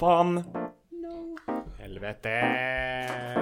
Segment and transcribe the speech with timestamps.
[0.00, 0.32] Fan.
[0.92, 1.34] No.
[1.76, 3.39] Helvete.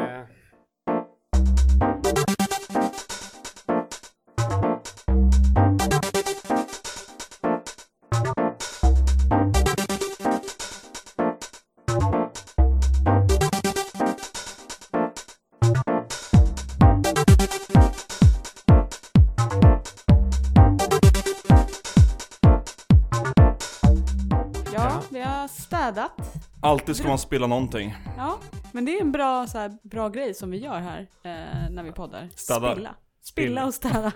[26.68, 27.94] Alltid ska man spela någonting.
[28.16, 28.38] Ja,
[28.72, 31.82] men det är en bra, så här, bra grej som vi gör här eh, när
[31.82, 32.28] vi poddar.
[32.36, 32.72] Städar.
[32.74, 32.94] Spilla.
[33.20, 34.12] Spilla och städa.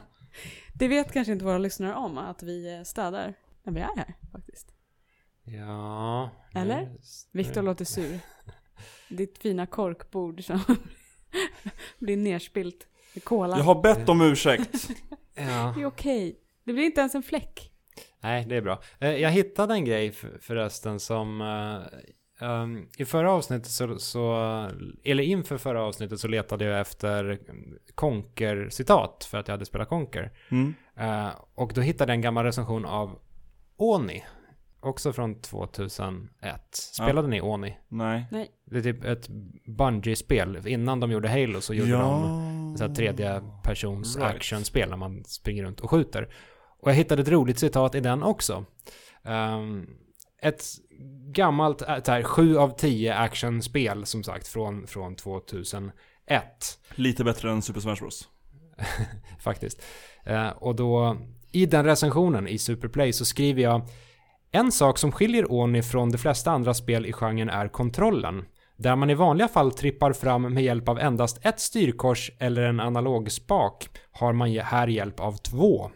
[0.74, 4.14] Det vet kanske inte våra lyssnare om, att vi eh, städar när vi är här
[4.32, 4.68] faktiskt.
[5.44, 6.30] Ja.
[6.54, 6.88] Eller?
[7.32, 8.18] Viktor låter sur.
[9.08, 10.60] Ditt fina korkbord som
[11.98, 13.56] blir nerspilt med kola.
[13.56, 14.88] Jag har bett om ursäkt.
[15.34, 15.72] Ja.
[15.76, 16.38] Det är okej.
[16.64, 17.72] Det blir inte ens en fläck.
[18.20, 18.82] Nej, det är bra.
[19.00, 21.40] Eh, Jag hittade en grej för- förresten som...
[22.42, 24.34] um, I förra avsnittet så, så...
[25.04, 27.38] Eller inför förra avsnittet så letade jag efter
[27.94, 30.32] Conker-citat för att jag hade spelat Conker.
[30.50, 30.74] Mm.
[30.96, 33.18] Eh, och då hittade jag en gammal recension av
[33.76, 34.24] Oni.
[34.80, 36.30] Också från 2001.
[36.72, 37.76] Spelade ni Oni?
[37.88, 38.50] Nej.
[38.64, 39.28] Det är typ ett
[39.66, 40.66] Bungie-spel.
[40.66, 44.36] Innan de gjorde Halo så gjorde de så här tredje persons Right.
[44.36, 46.28] actionspel när man springer runt och skjuter.
[46.80, 48.64] Och jag hittade ett roligt citat i den också.
[49.24, 49.86] Ehm,
[50.42, 50.64] ett
[51.32, 55.92] gammalt, äh, så här, 7 av 10 actionspel som sagt från, från 2001
[56.94, 58.28] Lite bättre än Super Smash Bros.
[59.40, 59.82] faktiskt.
[60.24, 61.16] Eh, och då
[61.52, 63.82] i den recensionen i Superplay så skriver jag
[64.50, 68.44] En sak som skiljer Oni från de flesta andra spel i genren är kontrollen.
[68.76, 72.80] Där man i vanliga fall trippar fram med hjälp av endast ett styrkors eller en
[72.80, 75.90] analogspak har man här hjälp av två.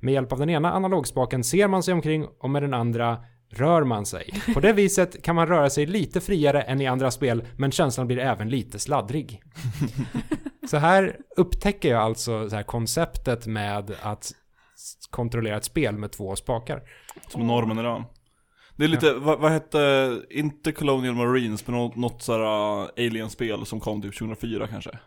[0.00, 3.18] Med hjälp av den ena analogspaken ser man sig omkring och med den andra
[3.50, 4.42] rör man sig.
[4.54, 8.06] På det viset kan man röra sig lite friare än i andra spel men känslan
[8.06, 9.42] blir även lite sladdrig.
[10.70, 14.32] Så här upptäcker jag alltså så här konceptet med att
[15.10, 16.82] kontrollera ett spel med två spakar.
[17.28, 18.04] Som normen idag.
[18.76, 23.66] Det är lite, vad, vad hette, inte Colonial Marines, men något, något sådär uh, alien-spel
[23.66, 24.98] som kom typ 2004 kanske?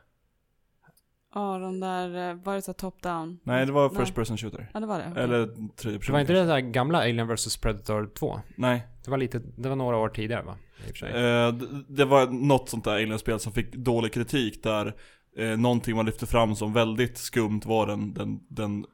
[1.35, 3.37] Ja, de där, eh, var det så top-down?
[3.43, 3.99] Nej, det var Nej.
[3.99, 4.69] First Person Shooter.
[4.73, 5.07] Ja, det var det.
[5.11, 5.23] okej.
[5.23, 6.13] Eller tredje Det person.
[6.13, 8.39] var inte det där gamla Alien vs Predator 2?
[8.55, 8.87] Nej.
[9.05, 10.57] Det var lite, det var några år tidigare va?
[10.87, 11.09] I och för sig.
[11.09, 14.95] Eh, det, det var något sånt där alien-spel som fick dålig kritik där
[15.37, 18.85] eh, någonting man lyfte fram som väldigt skumt var den, den, den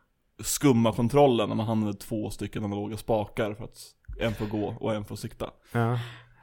[0.43, 3.77] skumma kontrollen när man använde två stycken analoga spakar för att
[4.19, 5.49] en får gå och en får sikta.
[5.71, 5.99] Ja.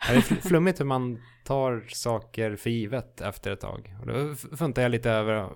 [0.08, 3.94] Det är fl- flummigt hur man tar saker för givet efter ett tag.
[4.00, 5.48] Och då funtar jag lite över,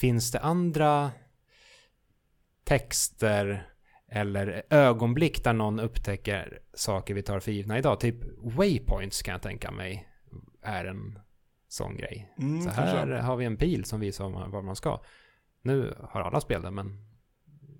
[0.00, 1.10] finns det andra
[2.64, 3.70] texter
[4.08, 8.00] eller ögonblick där någon upptäcker saker vi tar för givna idag?
[8.00, 10.08] Typ waypoints kan jag tänka mig
[10.62, 11.18] är en
[11.68, 12.34] sån grej.
[12.38, 12.96] Mm, Så kanske.
[12.96, 15.00] här har vi en pil som visar var man, ska.
[15.62, 16.98] Nu har alla spel det, men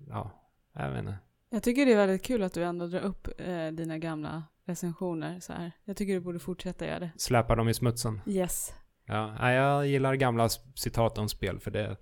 [0.07, 0.31] ja,
[0.73, 1.17] jag vet inte.
[1.49, 5.39] Jag tycker det är väldigt kul att du ändå drar upp eh, dina gamla recensioner
[5.39, 5.71] så här.
[5.83, 7.11] Jag tycker du borde fortsätta göra det.
[7.17, 8.21] Släpar dem i smutsen.
[8.27, 8.73] Yes.
[9.07, 11.97] Ja, jag gillar gamla citat om spel för det,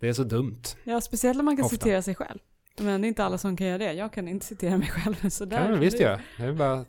[0.00, 0.62] det är så dumt.
[0.84, 1.76] Ja, speciellt när man kan Ofta.
[1.76, 2.38] citera sig själv.
[2.78, 3.92] Men det är inte alla som kan göra det.
[3.92, 5.58] Jag kan inte citera mig själv så där.
[5.58, 6.20] kan man visst du- göra.
[6.38, 6.84] Det är bara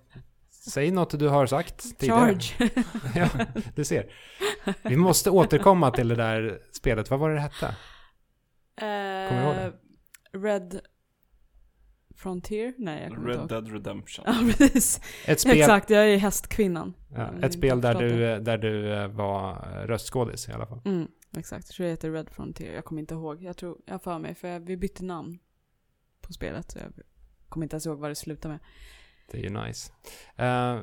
[0.71, 2.19] säg något du har sagt tidigare.
[2.19, 2.69] Charge.
[3.15, 3.29] ja,
[3.75, 4.13] du ser.
[4.83, 7.09] Vi måste återkomma till det där spelet.
[7.09, 7.75] Vad var det det hette?
[8.79, 9.65] Kommer du ihåg det?
[9.65, 9.71] Eh,
[10.41, 10.79] Red
[12.15, 12.73] Frontier?
[12.77, 13.63] Nej, jag kommer Red inte ihåg.
[13.63, 14.25] Dead Redemption.
[14.27, 15.01] Ja, precis.
[15.25, 16.93] Ett spel, Exakt, jag är hästkvinnan.
[17.15, 19.55] ja, ett spel inte där du, där du eh, var
[19.87, 20.81] röstskådis i alla fall.
[20.85, 21.07] Mm,
[21.37, 21.67] exakt.
[21.69, 22.73] Jag tror det heter Red Frontier.
[22.73, 23.43] Jag kommer inte ihåg.
[23.43, 25.39] Jag tror, jag för mig, för jag, vi bytte namn
[26.21, 26.71] på spelet.
[26.71, 26.93] Så jag
[27.49, 28.59] kommer inte ens ihåg vad det slutade med.
[29.31, 29.91] Det är ju nice.
[30.41, 30.81] Uh,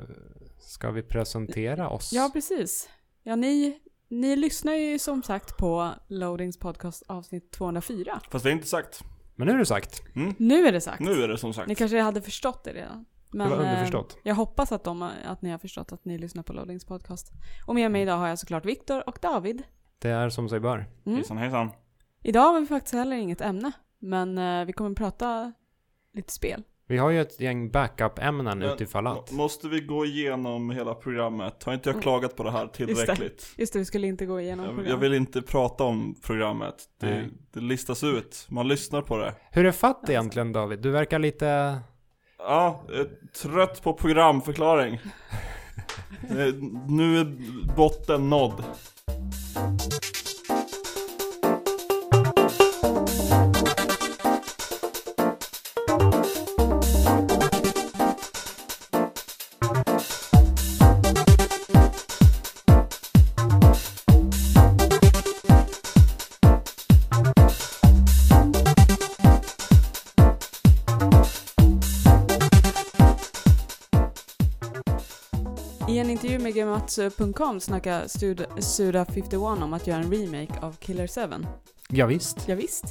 [0.59, 2.13] ska vi presentera oss?
[2.13, 2.89] Ja, precis.
[3.23, 8.21] Ja, ni, ni lyssnar ju som sagt på Loadings podcast avsnitt 204.
[8.31, 9.05] Fast vi har inte sagt.
[9.41, 10.03] Men nu är det sagt.
[10.15, 10.35] Mm?
[10.39, 11.01] Nu är det sagt.
[11.01, 11.69] Nu är det som sagt.
[11.69, 13.05] Ni kanske hade förstått det redan.
[13.31, 14.19] Men, det var eh, underförstått.
[14.23, 17.33] Jag hoppas att, de, att ni har förstått att ni lyssnar på Loadings podcast.
[17.67, 19.63] Och med mig idag har jag såklart Viktor och David.
[19.99, 20.87] Det är som sig bör.
[21.07, 21.17] Mm.
[21.17, 21.71] Hejsan hejsan.
[22.23, 23.73] Idag har vi faktiskt heller inget ämne.
[23.99, 25.53] Men eh, vi kommer prata
[26.13, 26.63] lite spel.
[26.91, 29.31] Vi har ju ett gäng backup-ämnen utifall att.
[29.31, 31.63] må- Måste vi gå igenom hela programmet?
[31.65, 32.03] Har inte jag Mm.
[32.03, 33.55] klagat på det här tillräckligt?
[33.57, 34.91] Just det, vi skulle inte gå igenom Jag, program.
[34.91, 36.75] jag vill inte prata om programmet.
[37.01, 38.47] Det, det listas ut.
[38.49, 39.35] Man lyssnar på det.
[39.51, 40.79] Hur är fatt egentligen David?
[40.79, 41.79] Du verkar lite...
[42.39, 43.09] Ja, jag är
[43.43, 45.01] trött på programförklaring.
[46.31, 46.55] Eh,
[46.89, 47.37] nu är
[47.77, 48.65] botten nådd.
[76.89, 81.47] Snackar Suda- Suda51 om att göra en remake av Killer 7.
[81.89, 82.49] Ja, visst.
[82.49, 82.85] Ja, visst.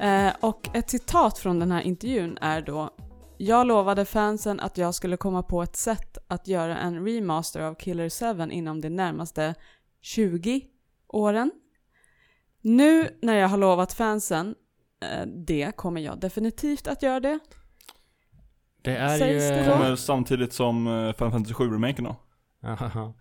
[0.00, 2.90] Eh, och ett citat från den här intervjun är då
[3.38, 7.74] Jag lovade fansen att jag skulle komma på ett sätt att göra en remaster av
[7.74, 9.54] Killer 7 inom de närmaste
[10.02, 10.62] 20
[11.08, 11.50] åren.
[12.60, 14.54] Nu när jag har lovat fansen
[15.02, 17.38] eh, det kommer jag definitivt att göra det.
[18.82, 19.48] Det är Sägs ju...
[19.48, 19.72] det då?
[19.72, 22.16] Kommer samtidigt som eh, Final Fantasy 7-remaken då.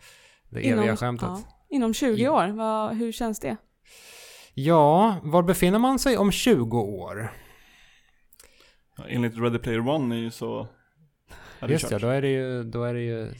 [0.50, 1.28] Det eviga skämtet.
[1.30, 3.58] ja, inom 20 år, Vad, hur känns det?
[4.54, 7.32] Ja, var befinner man sig om 20 år?
[8.98, 10.68] Ja, Enligt Ready Player One är ju så...
[11.60, 13.34] är det Just ja, då är det ju, då är det ju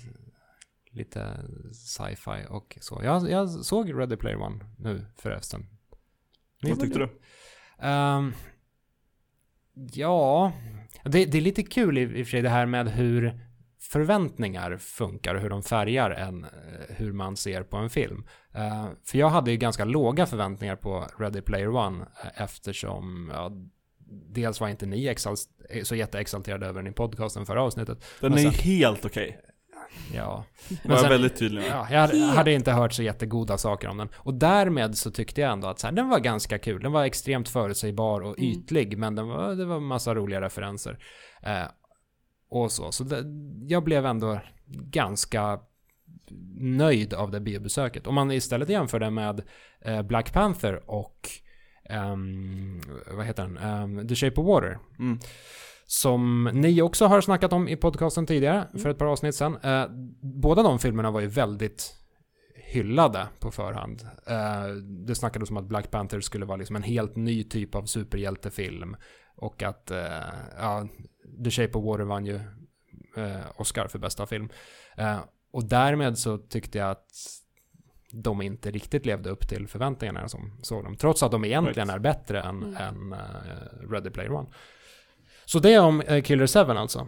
[0.92, 1.38] lite
[1.74, 3.02] sci-fi och så.
[3.04, 5.66] Jag, jag såg Ready Player One nu förresten.
[6.62, 7.10] Ni- Vad tyckte du?
[7.80, 8.34] Ehm,
[9.94, 10.52] ja,
[11.04, 13.49] det, det är lite kul i, i och för sig det här med hur
[13.82, 16.50] förväntningar funkar och hur de färgar en, eh,
[16.90, 18.26] hur man ser på en film.
[18.56, 23.52] Eh, för jag hade ju ganska låga förväntningar på Ready Player One eh, eftersom ja,
[24.34, 25.16] dels var inte ni
[25.84, 28.06] så jätteexalterade över den i podcasten förra avsnittet.
[28.20, 29.40] Den Men är sen- helt okej.
[30.14, 30.46] Ja.
[30.86, 31.70] Var jag väldigt tydlig med.
[31.70, 34.10] Ja, jag hade, inte hört så jättegoda saker om den.
[34.16, 36.82] Och därmed så tyckte jag ändå att så här, den var ganska kul.
[36.84, 38.52] Den var extremt förutsägbar och Mm.
[38.52, 41.00] ytlig, men den var, det var massa roliga referenser.
[41.44, 41.64] Eh,
[42.50, 42.92] och så.
[42.92, 43.24] Så det,
[43.68, 45.60] jag blev ändå ganska
[46.60, 48.08] nöjd av det biobesöket.
[48.08, 49.42] Om man istället jämför det med
[49.82, 51.30] eh, Black Panther och
[51.90, 52.82] ehm,
[53.12, 53.58] vad heter den?
[53.58, 54.80] Ehm, The Shape of Water.
[55.00, 55.20] Mm.
[55.86, 59.58] Som ni också har snackat om i podcasten tidigare, för ett par avsnitt sedan.
[59.64, 59.86] Eh,
[60.22, 61.96] båda de filmerna var ju väldigt
[62.56, 64.02] hyllade på förhand.
[64.28, 64.76] Eh,
[65.08, 68.96] det snackades om att Black Panther skulle vara liksom en helt ny typ av superhjältefilm.
[69.42, 70.08] Och att, eh,
[70.58, 70.88] ja,
[71.44, 72.36] The Shape of Water vann ju
[73.18, 74.50] eh, Oscar för bästa film.
[74.98, 75.20] Eh,
[75.52, 77.08] och därmed så tyckte jag att
[78.12, 80.96] de inte riktigt levde upp till förväntningarna som såg dem.
[80.98, 81.96] Trots att de egentligen Right.
[81.96, 82.76] är bättre än, Mm.
[82.78, 84.50] än eh, Ready Player One.
[85.46, 87.08] Så det är om eh, Killer 7 alltså.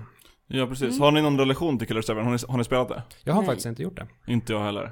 [0.54, 0.90] Ja precis.
[0.90, 1.02] Mm.
[1.02, 2.14] Har ni någon relation till Killer 7?
[2.14, 3.04] Har ni, har ni spelat det?
[3.24, 3.48] Jag har Nej.
[3.48, 4.08] faktiskt inte gjort det.
[4.32, 4.92] Inte jag heller.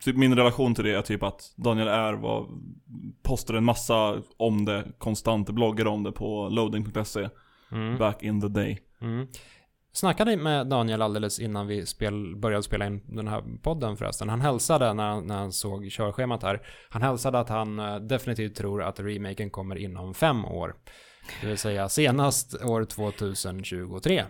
[0.00, 2.46] Typ min relation till det är typ att Daniel R var,
[3.22, 7.28] postade en massa om det konstant, bloggade om det på loading.se
[7.72, 7.98] Mm.
[7.98, 8.78] back in the day.
[9.00, 9.26] Mm.
[9.92, 14.28] Snackade med Daniel alldeles innan vi spel, började spela in den här podden förresten.
[14.28, 16.60] Han hälsade när, han- när han såg körschemat här.
[16.90, 20.74] Han hälsade att han eh, definitivt tror att remaken kommer inom fem år.
[21.40, 24.22] Det vill säga senast år 2023.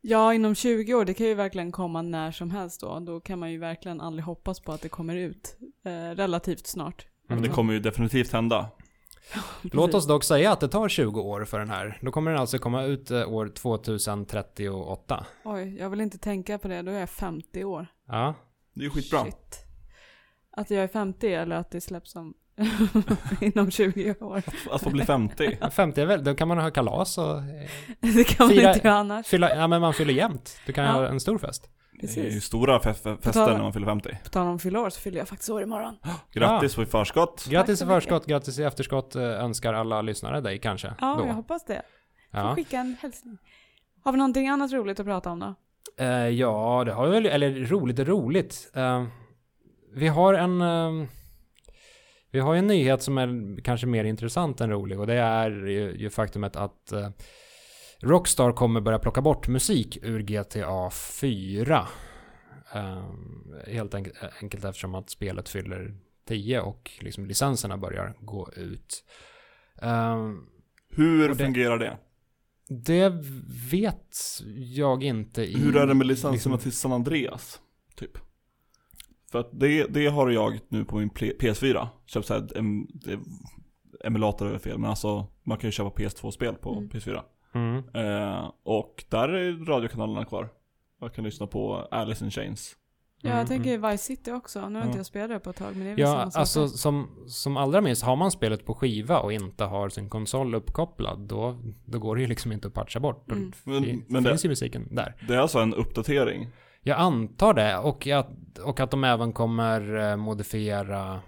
[0.00, 3.00] Ja, inom 20 år, det kan ju verkligen komma när som helst då.
[3.00, 7.06] Då kan man ju verkligen aldrig hoppas på att det kommer ut eh, relativt snart.
[7.30, 7.42] Mm.
[7.42, 8.70] Det kommer ju definitivt hända.
[9.62, 11.98] Låt oss dock säga att det tar 20 år för den här.
[12.02, 15.26] Då kommer den alltså komma ut eh, år 2038.
[15.44, 17.86] Oj, jag vill inte tänka på det, då är jag 50 år.
[18.06, 18.34] Ja.
[18.74, 19.24] Det är ju skitbra.
[19.24, 19.64] Shit.
[20.50, 22.34] Att jag är 50 eller att det släpps om
[23.40, 24.42] inom 20 år.
[24.70, 25.58] Att få bli 50.
[25.70, 27.42] 50 är väl, då kan man ha kalas och
[28.00, 29.26] Det kan man Fira- inte göra annars.
[29.26, 30.58] fylla, ja men man fyller jämt.
[30.66, 30.90] Du kan Ja.
[30.92, 31.70] ha en stor fest.
[32.00, 32.44] Det är ju Precis.
[32.44, 34.18] stora fe- fe- fester när man fyller 50.
[34.24, 35.96] På tal om fylla år så fyller jag faktiskt år imorgon.
[36.32, 37.46] Grattis på i förskott.
[37.50, 40.94] Grattis i förskott, grattis i efterskott eh, önskar alla lyssnare dig kanske.
[41.00, 41.26] Ja, då.
[41.26, 41.82] jag hoppas det.
[42.32, 42.54] Får Ja.
[42.54, 43.38] skicka en hälsning.
[44.04, 45.54] Har vi någonting annat roligt att prata om då?
[46.04, 48.70] Eh, ja, det har vi väl, eller roligt och roligt.
[48.74, 49.04] Eh,
[49.94, 50.60] vi har en...
[50.60, 51.08] eh,
[52.30, 55.50] vi har ju en nyhet som är kanske mer intressant än rolig och det är
[55.50, 57.08] ju, ju faktumet att eh,
[58.00, 61.86] Rockstar kommer börja plocka bort musik ur GTA 4.
[62.74, 63.02] Eh,
[63.66, 65.94] helt enkelt, enkelt eftersom att spelet fyller
[66.28, 69.04] 10 och liksom licenserna börjar gå ut.
[69.82, 70.28] Eh,
[70.90, 71.98] Hur det- fungerar det?
[72.68, 73.12] det
[73.70, 74.14] vet
[74.74, 75.42] jag inte.
[75.42, 77.60] I, Hur är det med licenserna liksom- till San Andreas?
[77.96, 78.18] Typ.
[79.32, 81.88] För att det, det har jag nu på min P- PS4.
[82.06, 83.18] Köpt såhär, em, det-
[84.04, 86.88] emulator är fel, men alltså man kan ju köpa PS2-spel på Mm.
[86.88, 87.22] PS4.
[87.54, 87.76] Mm.
[87.94, 90.48] Eh, och där är radiokanalerna kvar.
[91.00, 92.74] Jag kan lyssna på Alice in Chains.
[93.20, 94.68] Ja, Mm, jag tänker Vice City också.
[94.68, 96.30] Nu har inte jag spelat det på ett tag, men det är väl Ja, samma
[96.30, 96.66] sak alltså där.
[96.68, 101.18] som, som allra minst, har man spelet på skiva och inte har sin konsol uppkopplad,
[101.20, 103.30] då, då går det ju liksom inte att patcha bort.
[103.32, 103.52] Mm.
[103.64, 105.14] Men- men det- finns ju musiken där.
[105.28, 106.48] Det är alltså en uppdatering.
[106.88, 111.20] Jag antar det, och att, och att de även kommer eh, modifiera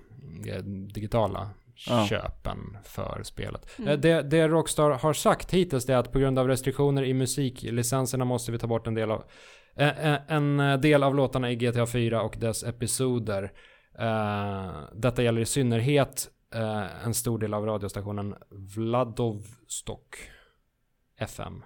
[0.47, 0.63] eh,
[0.95, 1.51] digitala
[1.89, 2.07] Ja.
[2.07, 3.79] köpen för spelet.
[3.79, 3.91] Mm.
[3.91, 8.25] Eh, Det, det Rockstar har sagt hittills är att på grund av restriktioner i musiklicenserna
[8.25, 9.25] måste vi ta bort en del av
[10.29, 13.53] en del av låtarna i GTA 4 och dess episoder.
[14.95, 16.29] Detta gäller i synnerhet
[17.05, 20.17] en stor del av radiostationen Vladivostok
[21.17, 21.65] FM.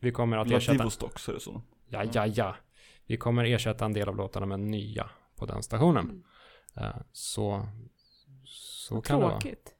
[0.00, 0.72] Vi kommer att ersätta...
[0.72, 1.62] Vladivostok det som.
[1.88, 2.54] Ja, ja, ja.
[3.06, 6.04] Vi kommer ersätta en del av låtarna med nya på den stationen.
[6.04, 6.22] Mm.
[6.76, 7.66] Eh, så
[8.44, 9.40] så Vad kan det vara.
[9.40, 9.74] Tråkigt.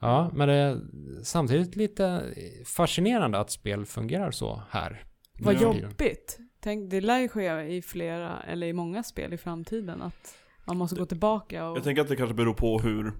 [0.00, 0.80] Ja, men det är
[1.22, 2.34] samtidigt lite
[2.66, 5.04] fascinerande att spel fungerar så här.
[5.40, 5.78] Vad tiden.
[5.80, 6.38] jobbigt.
[6.60, 10.34] Tänk, det lär ju ske i flera, eller i många spel i framtiden att
[10.66, 11.76] man måste gå tillbaka och...
[11.76, 13.12] Jag tänker att det kanske beror på hur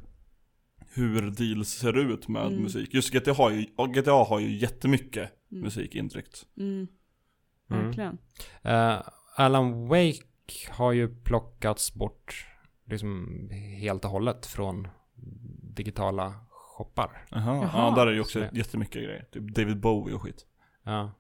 [0.95, 2.63] hur deals ser ut med Mm.
[2.63, 2.95] musik.
[2.95, 5.63] Just GTA har ju, ja, GTA har ju jättemycket Mm.
[5.65, 6.47] musik intryckt.
[6.57, 6.87] Mm.
[7.71, 7.85] Mm.
[7.85, 8.19] Verkligen.
[9.37, 10.23] Alan Wake
[10.71, 12.47] har ju plockats bort
[12.85, 13.29] liksom
[13.81, 14.89] helt och hållet från
[15.77, 17.27] digitala shoppar.
[17.33, 17.55] Aha.
[17.57, 17.71] Jaha.
[17.73, 19.25] Ja, där är ju också Så det- jättemycket grejer.
[19.33, 20.47] Typ David Bowie och skit.
[20.83, 21.13] Ja.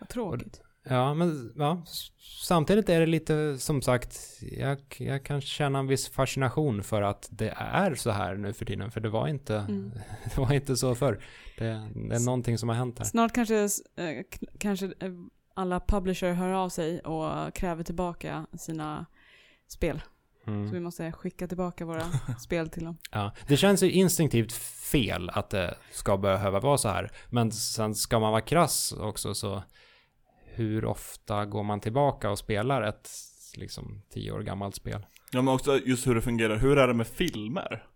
[0.00, 0.60] Vad tråkigt.
[0.90, 2.10] Ja, men ja, s-
[2.48, 7.28] samtidigt är det lite som sagt, jag, jag kan känna en viss fascination för att
[7.30, 9.92] det är så här nu för tiden, för det var inte, Mm.
[10.24, 11.24] det var inte så förr.
[11.58, 13.06] Det, det är någonting som har hänt här.
[13.06, 13.56] Snart kanske,
[13.96, 14.24] eh,
[14.58, 15.12] kanske eh,
[15.58, 19.06] alla publisher hör av sig och kräver tillbaka sina
[19.66, 20.02] spel.
[20.44, 20.82] Så vi Mm.
[20.82, 22.02] måste skicka tillbaka våra
[22.40, 22.98] spel till dem.
[23.10, 24.52] Ja, det känns ju instinktivt
[24.92, 29.34] fel att det ska behöva vara så här, men sen ska man vara krass också
[29.34, 29.62] så
[30.44, 33.10] hur ofta går man tillbaka och spelar ett
[33.56, 35.06] liksom tio år gammalt spel?
[35.32, 36.56] Ja men också just hur det fungerar.
[36.56, 37.86] Hur är det med filmer?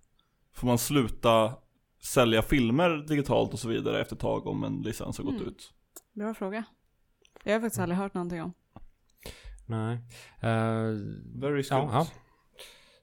[0.54, 1.54] Får man sluta
[2.02, 5.48] sälja filmer digitalt och så vidare efter ett tag om en licens har gått Mm.
[5.48, 5.72] ut?
[6.12, 6.64] Bra fråga.
[7.42, 8.52] Jag har faktiskt aldrig hört någonting om.
[9.66, 9.98] Nej.
[10.40, 10.50] Eh,
[11.40, 12.06] Very Ja, ja.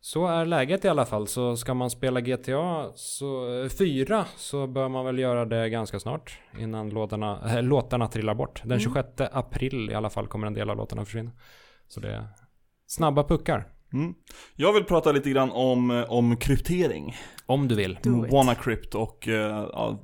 [0.02, 1.28] Så är läget i alla fall.
[1.28, 6.00] Så ska man spela GTA så, eh, 4 så bör man väl göra det ganska
[6.00, 6.40] snart.
[6.60, 8.62] Innan låtarna, äh, låtarna trillar bort.
[8.62, 8.80] Den Mm.
[8.80, 11.32] 26 april i alla fall kommer en del av låtarna försvinna.
[11.88, 12.28] Så det är
[12.88, 13.68] snabba puckar.
[13.94, 14.14] Mm.
[14.56, 17.16] Jag vill prata lite grann om, eh, om kryptering.
[17.46, 17.98] Om du vill.
[18.32, 20.02] WannaCrypt och eh, ja,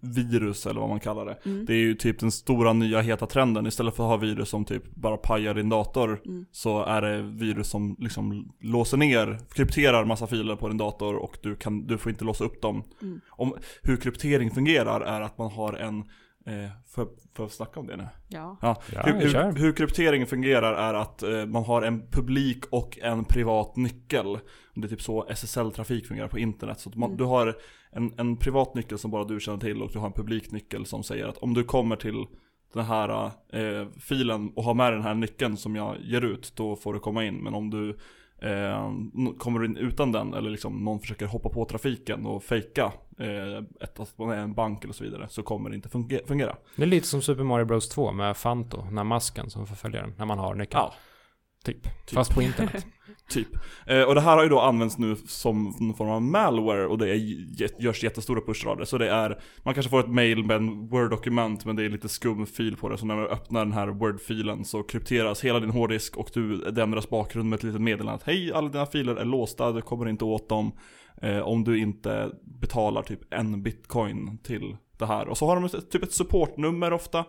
[0.00, 1.38] virus eller vad man kallar det.
[1.44, 1.66] Mm.
[1.66, 3.66] Det är ju typ den stora nya heta trenden.
[3.66, 6.46] Istället för att ha virus som typ bara pajar din dator Mm.
[6.52, 11.38] så är det virus som liksom låser ner, krypterar massa filer på din dator och
[11.42, 12.82] du, kan, du får inte låsa upp dem.
[13.02, 13.20] Mm.
[13.30, 16.04] Om, hur kryptering fungerar är att man har en,
[16.48, 18.08] eh, för, för att snacka om det nu?
[18.28, 18.56] Ja.
[18.62, 23.24] Ja, hur, hur, hur kryptering fungerar är att eh, man har en publik och en
[23.24, 24.38] privat nyckel.
[24.74, 26.80] Det är typ så SSL-trafik fungerar på internet.
[26.80, 27.18] Så att man, Mm.
[27.18, 27.56] du har
[27.90, 30.86] en, en privat nyckel som bara du känner till och du har en publik nyckel
[30.86, 32.26] som säger att om du kommer till
[32.74, 36.76] den här eh, filen och har med den här nyckeln som jag ger ut, då
[36.76, 37.34] får du komma in.
[37.36, 37.98] Men om du
[38.42, 38.92] eh,
[39.38, 43.56] kommer du in utan den, eller liksom någon försöker hoppa på trafiken och fejka eh,
[43.80, 46.56] ett, att man är en bank eller så vidare, så kommer det inte funge- fungera.
[46.76, 50.00] Det är lite som Super Mario Bros 2 med Fanto, den här masken som förföljer
[50.02, 50.80] den, när man har nyckeln.
[50.82, 50.94] Ja.
[51.64, 51.86] Typ.
[52.12, 52.86] Fast på internet.
[53.28, 53.48] Typ.
[53.86, 56.98] Eh, och det här har ju då använts nu som någon form av malware och
[56.98, 57.16] det är,
[57.82, 58.86] görs jättestora av det.
[58.86, 62.08] Så det är, man kanske får ett mail med en Word-dokument men det är lite
[62.08, 62.98] skum fil på det.
[62.98, 67.10] Så när du öppnar den här Word-filen så krypteras hela din hårddisk och du, ändras
[67.10, 70.24] bakgrund med ett litet meddelande att hej, alla dina filer är låsta, du kommer inte
[70.24, 70.72] åt dem
[71.22, 75.28] eh, om du inte betalar typ en bitcoin till det här.
[75.28, 77.20] Och så har de ett, typ ett supportnummer ofta.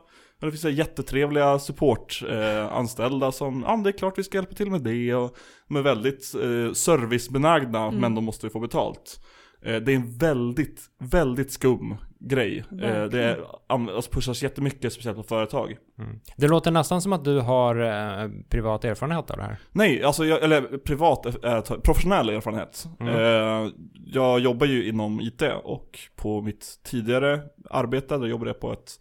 [0.42, 4.38] Och det finns så jättetrevliga supportanställda eh, som, ja men det är klart vi ska
[4.38, 8.02] hjälpa till med det och de är väldigt eh, servicebenägna Mm.
[8.02, 9.20] men de måste ju få betalt.
[9.62, 12.58] Eh, det är en väldigt, väldigt skum grej.
[12.60, 13.28] Eh, det Verkligen.
[13.30, 15.78] är, an- alltså pushas jättemycket, speciellt på företag.
[16.00, 16.20] Mm.
[16.38, 19.58] Det låter nästan som att du har eh, privat erfarenhet av det här.
[19.72, 22.86] Nej, alltså jag, eller privat, är, professionell erfarenhet.
[23.00, 23.16] Mm.
[23.16, 23.72] Eh,
[24.06, 29.00] jag jobbar ju inom IT och på mitt tidigare arbete, där jobbade jag på ett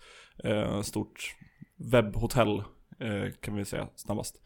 [0.86, 1.34] stort
[1.92, 2.62] webbhotell,
[3.40, 4.42] kan vi säga snabbast.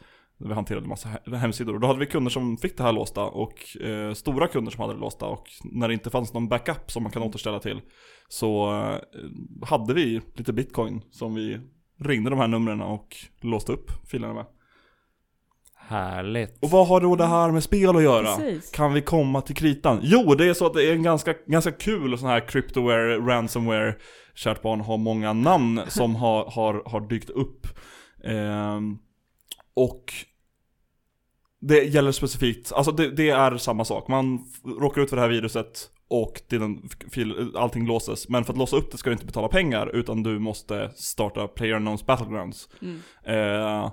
[0.48, 1.74] Vi hanterade massa he- hemsidor.
[1.74, 4.80] Och då hade vi kunder som fick det här låsta och eh, stora kunder som
[4.80, 5.26] hade det låsta.
[5.26, 7.80] Och när det inte fanns någon backup som man kan återställa till
[8.28, 8.96] så eh,
[9.68, 11.60] hade vi lite bitcoin som vi
[12.00, 14.46] ringde de här numren och låste upp filerna med.
[15.76, 16.58] Härligt.
[16.62, 18.36] Och vad har då det här med spel att göra?
[18.36, 18.70] Precis.
[18.70, 20.00] Kan vi komma till kritan?
[20.02, 23.94] Jo, det är så att det är en ganska, ganska kul sån här cryptoware, ransomware,
[24.34, 27.66] kärt barn har många namn som har, har, har dykt upp.
[28.24, 28.98] Ehm,
[29.74, 30.04] och
[31.64, 34.08] det gäller specifikt, alltså det, det är samma sak.
[34.08, 34.44] Man
[34.80, 36.90] råkar ut för det här viruset och din
[37.56, 38.28] allting låses.
[38.28, 41.46] Men för att låsa upp det ska du inte betala pengar utan du måste starta
[41.46, 42.68] PlayerUnknown's Battlegrounds.
[42.82, 43.00] Mm.
[43.24, 43.92] Eh,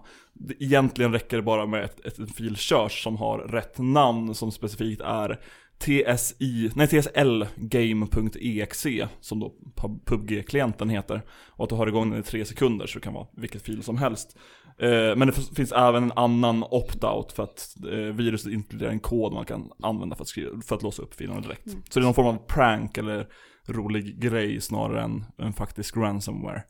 [0.60, 4.52] egentligen räcker det bara med ett, ett, en fil körs som har rätt namn som
[4.52, 5.40] specifikt är
[5.80, 11.22] TSI, nej TSL game.exe som då pub- PubG-klienten heter.
[11.48, 13.84] Och att du har igång den i tre sekunder så det kan vara vilket fil
[13.84, 14.38] som helst.
[14.80, 19.34] Eh, men det finns även en annan opt-out för att eh, viruset inkluderar en kod
[19.34, 21.68] man kan använda för att, skriva, för att låsa upp filerna direkt.
[21.68, 21.82] Mm.
[21.90, 23.28] Så det är någon form av prank eller
[23.68, 26.64] rolig grej snarare än en faktisk ransomware.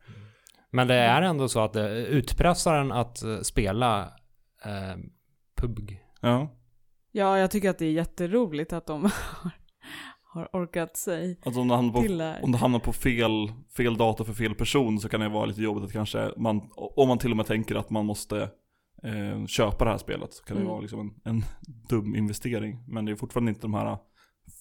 [0.72, 4.02] Men det är ändå så att eh, utpressaren att spela
[4.66, 4.98] eh,
[5.56, 6.02] PUBG.
[6.22, 6.56] Ja.
[7.12, 9.52] Ja, jag tycker att det är jätteroligt att de har,
[10.32, 14.24] har orkat sig Alltså om det hamnar på, om det hamnar på fel, fel data
[14.24, 17.32] för fel person så kan det vara lite jobbigt att kanske, man, om man till
[17.32, 18.50] och med tänker att man måste
[19.04, 20.72] eh, köpa det här spelet så kan det Mm.
[20.72, 21.44] vara liksom en, en
[21.90, 22.84] dum investering.
[22.88, 23.98] Men det är fortfarande inte de här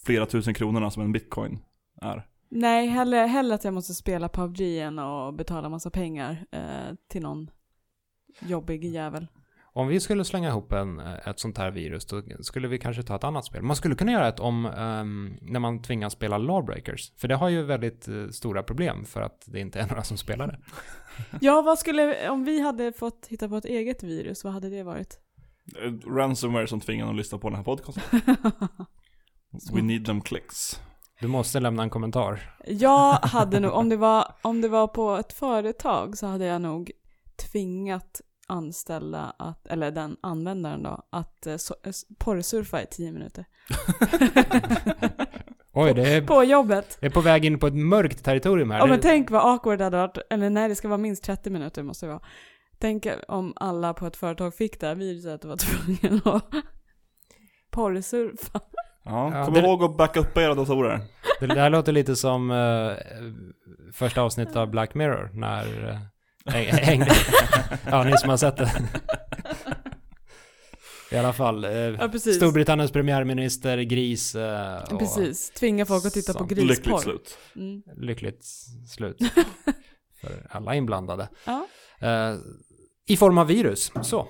[0.05, 1.59] flera tusen kronorna som en bitcoin
[2.03, 2.27] är.
[2.51, 7.23] Nej, hellre, hellre att jag måste spela PubG än att betala massa pengar eh, till
[7.23, 7.51] någon
[8.41, 9.27] jobbig jävel.
[9.79, 13.03] Om vi skulle slänga ihop en, eh, ett sånt här virus då skulle vi kanske
[13.03, 13.63] ta ett annat spel.
[13.63, 17.13] Man skulle kunna göra ett om ehm, när man tvingas spela Lawbreakers.
[17.17, 20.17] För det har ju väldigt eh, stora problem för att det inte är några som
[20.17, 20.59] spelar det.
[21.41, 24.83] Ja, vad skulle, om vi hade fått hitta på ett eget virus, vad hade det
[24.83, 25.19] varit?
[25.83, 28.03] Eh, Ransomware som tvingar en att lyssna på den här podcasten.
[29.73, 30.81] We need them clicks.
[31.21, 32.57] Du måste lämna en kommentar.
[32.67, 36.63] Jag hade nog, om det, var, om det var på ett företag så hade jag
[36.63, 36.91] nog
[37.51, 43.45] tvingat anställda, att, eller den användaren då, att eh, so, eh, porrsurfa i tio minuter.
[45.73, 46.97] Oj, det är, På jobbet.
[47.01, 48.79] det är på väg in på ett mörkt territorium här.
[48.79, 51.51] Ja men tänk vad awkward det hade varit, eller nej det ska vara minst 30
[51.51, 52.23] minuter måste det vara.
[52.79, 56.45] Tänk om alla på ett företag fick det här viruset och var tvungna att
[57.71, 58.61] porrsurfa.
[59.05, 61.01] Ja, Ja, kom det- ihåg att backa upp era datorer.
[61.41, 62.93] Det, det här låter lite som eh,
[63.93, 65.99] första avsnittet av Black Mirror när uh,
[66.51, 67.13] hängde...
[67.91, 68.73] ja, ni som har sett det.
[71.11, 71.65] I alla fall.
[71.65, 72.19] eh, Ja.
[72.19, 76.51] Storbritanniens premiärminister, gris eh, och Precis, tvinga folk att titta på Sant.
[76.51, 77.01] Lyckligt grisporr.
[77.01, 77.39] slut.
[77.57, 77.83] Mm.
[77.97, 78.45] lyckligt
[78.89, 79.17] slut.
[80.21, 81.29] för alla inblandade.
[81.45, 81.67] Ja.
[82.01, 82.35] Eh,
[83.07, 83.93] I form av virus.
[84.03, 84.29] Så.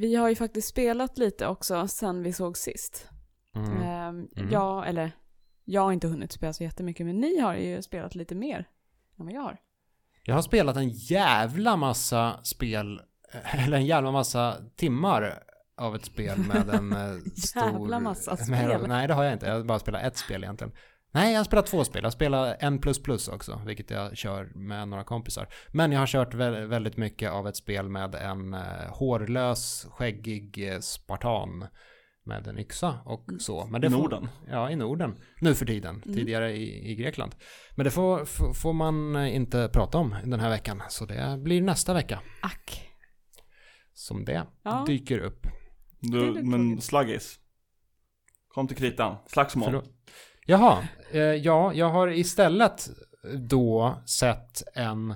[0.00, 3.08] Vi har ju faktiskt spelat lite också sen vi såg sist.
[3.56, 3.82] Mm.
[3.82, 4.50] Ehm, Mm.
[4.52, 5.12] Ja, eller
[5.64, 8.58] jag har inte hunnit spela så jättemycket, men ni har ju spelat lite mer
[9.18, 9.56] än vad jag har.
[10.24, 13.00] Jag har spelat en jävla massa spel,
[13.54, 15.42] eller en jävla massa timmar
[15.76, 17.62] av ett spel med en eh, stor...
[17.80, 18.88] Jävla massa med- spel.
[18.88, 19.46] nej, det har jag inte.
[19.46, 20.72] Jag har bara spelat ett spel egentligen.
[21.12, 22.02] Nej, jag har spelat två spel.
[22.02, 25.48] Jag spelar en plus plus också, vilket jag kör med några kompisar.
[25.72, 30.68] Men jag har kört vä- väldigt mycket av ett spel med en eh, hårlös, skäggig
[30.72, 31.66] eh, spartan
[32.24, 33.66] med en yxa och så.
[33.66, 34.28] Men det I får- Norden.
[34.48, 35.18] Ja, i Norden.
[35.40, 36.02] Nu för tiden.
[36.04, 36.16] Mm.
[36.16, 37.34] Tidigare i, i Grekland.
[37.76, 40.82] Men det får, får, man eh, inte prata om den här veckan.
[40.88, 42.88] Så det blir nästa vecka Ack.
[43.94, 44.84] som det Ja.
[44.86, 45.46] dyker upp.
[46.00, 47.36] Du, men sluggis.
[48.48, 49.16] Kom till kritan.
[49.26, 49.64] Slagsmål.
[49.64, 49.90] Förlåt.
[50.50, 50.78] Jaha,
[51.12, 52.88] eh, ja, jag har istället
[53.48, 55.14] då sett en,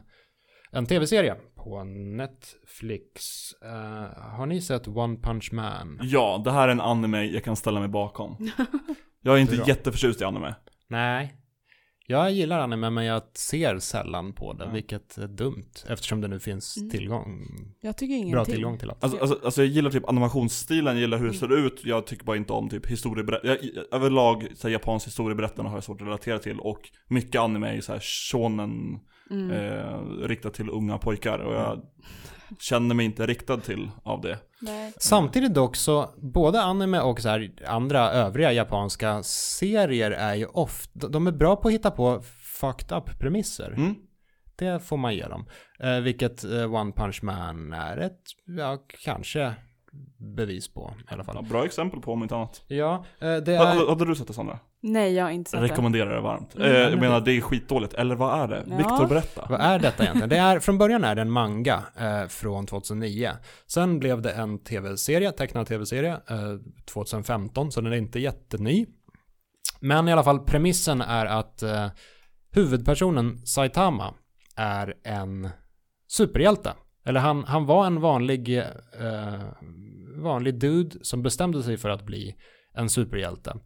[0.73, 3.23] en tv-serie på Netflix.
[3.63, 5.99] Eh, har ni sett One Punch Man?
[6.03, 8.37] Ja, det här är en anime jag kan ställa mig bakom.
[9.21, 9.69] Jag är inte Bra.
[9.69, 10.55] jätteförtjust i anime.
[10.89, 11.35] Nej.
[12.07, 14.71] Jag gillar anime men jag ser sällan på det, Ja.
[14.71, 16.91] vilket är dumt eftersom det nu finns Mm.
[16.91, 17.49] tillgång,
[17.81, 18.33] Jag tycker ingenting.
[18.33, 19.05] bra tillgång till allt.
[19.05, 22.25] Alltså, alltså, alltså jag gillar typ animationsstilen, jag gillar hur det ser ut, jag tycker
[22.25, 23.59] bara inte om typ historieberättande.
[23.93, 27.81] Överlag, så här, japansk historieberättande har jag svårt att relatera till och mycket anime är
[27.81, 28.99] så här shonen,
[29.31, 29.51] Mm.
[29.51, 31.83] eh, riktat till unga pojkar och jag
[32.59, 34.39] känner mig inte riktad till av det.
[34.61, 34.93] Nej.
[34.99, 41.09] Samtidigt dock så, både anime och så här andra övriga japanska serier är ju ofta,
[41.09, 42.23] de är bra på att hitta på
[42.61, 43.71] fucked up premisser.
[43.77, 43.95] Mm.
[44.57, 45.47] Det får man ge dem.
[45.81, 48.21] Eh, vilket eh, One Punch Man är ett,
[48.59, 49.55] ja, kanske
[50.37, 51.45] bevis på i alla Ja, fall.
[51.45, 52.63] bra exempel på om inte annat.
[52.69, 53.89] Ja, eh, det är...
[53.89, 54.59] Hade du sett det Sandra?
[54.87, 55.73] Nej, jag har inte sett Jag det.
[55.73, 56.55] rekommenderar det varmt.
[56.55, 58.65] Mm, eh, jag menar det är skitdåligt, eller vad är det?
[58.71, 58.77] Ja.
[58.77, 59.47] Viktor berätta.
[59.51, 60.29] Vad är detta egentligen?
[60.29, 63.31] Det är, från början är det en manga eh, från 2009.
[63.67, 66.57] Sen blev det en tv-serie, tecknad tv-serie, eh,
[66.93, 68.87] 2015, så den är inte jätteny.
[69.81, 71.87] Men i alla fall, premissen är att eh,
[72.53, 74.15] huvudpersonen Saitama
[74.57, 75.49] är en
[76.09, 76.73] superhjälte.
[77.07, 79.41] Eller han, han var en vanlig, eh,
[80.17, 82.35] vanlig dude som bestämde sig för att bli
[82.75, 83.57] en superhjälte.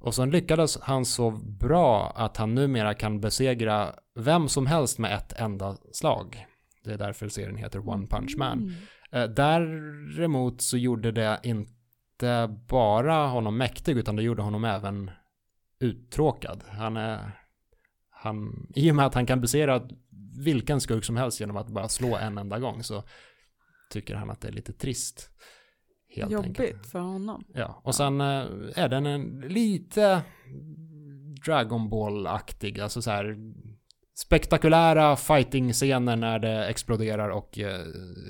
[0.00, 5.14] Och sen lyckades han så bra att han numera kan besegra vem som helst med
[5.14, 6.46] ett enda slag.
[6.84, 8.58] Det är därför serien heter One Punch Man.
[8.58, 8.74] Mm.
[9.12, 15.10] Eh, Däremot så gjorde det inte bara honom mäktig utan det gjorde honom även
[15.80, 16.64] uttråkad.
[16.68, 17.32] Han är,
[18.10, 19.88] han, I och med att han kan besegra
[20.44, 23.02] vilken skurk som helst genom att bara slå en enda gång så
[23.90, 25.30] tycker han att det är lite trist.
[26.10, 26.86] Helt Jobbigt enkelt.
[26.86, 27.44] för honom.
[27.54, 30.22] Ja, och sen eh, är den en lite
[31.46, 33.36] Dragon Ball-aktig, alltså så här
[34.14, 37.84] spektakulära fighting-scener när det exploderar och eh,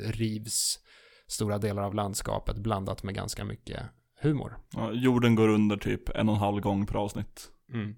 [0.07, 0.79] rivs
[1.27, 3.83] stora delar av landskapet blandat med ganska mycket
[4.21, 4.59] humor.
[4.73, 7.49] Ja, jorden går under typ en och en halv gång per avsnitt,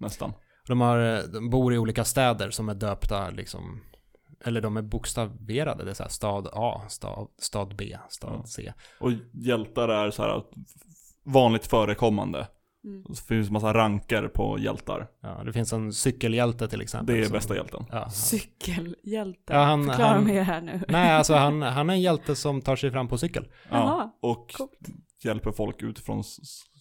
[0.00, 0.32] nästan.
[0.68, 3.80] De, har, eh, de bor i olika städer som är döpta liksom
[4.44, 8.44] eller de är bokstaverade, det är så här stad A, stad, stad B, stad Ja.
[8.46, 8.72] C.
[9.00, 10.42] Och hjältar är så här
[11.24, 12.48] vanligt förekommande.
[12.84, 13.04] Mm.
[13.08, 15.06] Det finns massa ranker på hjältar.
[15.20, 17.14] Ja, det finns en cykelhjälte till exempel.
[17.16, 17.84] Det är som- bästa hjälten.
[17.90, 19.52] Ja, han- Cykelhjälte.
[19.52, 20.84] Ja, han- Förklara han- mer här nu.
[20.88, 23.48] Nej, alltså han, han är en hjälte som tar sig fram på cykel.
[23.70, 24.70] Ja, och coolt.
[25.24, 26.24] hjälper folk utifrån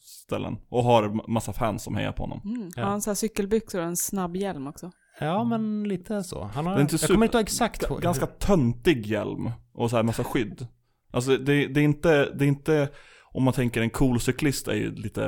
[0.04, 0.58] ställen.
[0.69, 2.41] Och har ma- massa fans som hejar på honom.
[2.45, 2.69] Mm.
[2.76, 2.84] Ja.
[2.84, 4.91] Har han här cykelbyxor och en snabb hjälm också?
[5.21, 6.43] Ja, men lite så.
[6.43, 7.81] Han har, Det är inte jag super- kommer inte ihåg exakt.
[7.89, 10.67] G- ganska töntig hjälm och så här massa skydd.
[11.12, 12.89] Alltså det, det är inte, det är inte,
[13.31, 15.25] om man tänker en cool cyklist är ju lite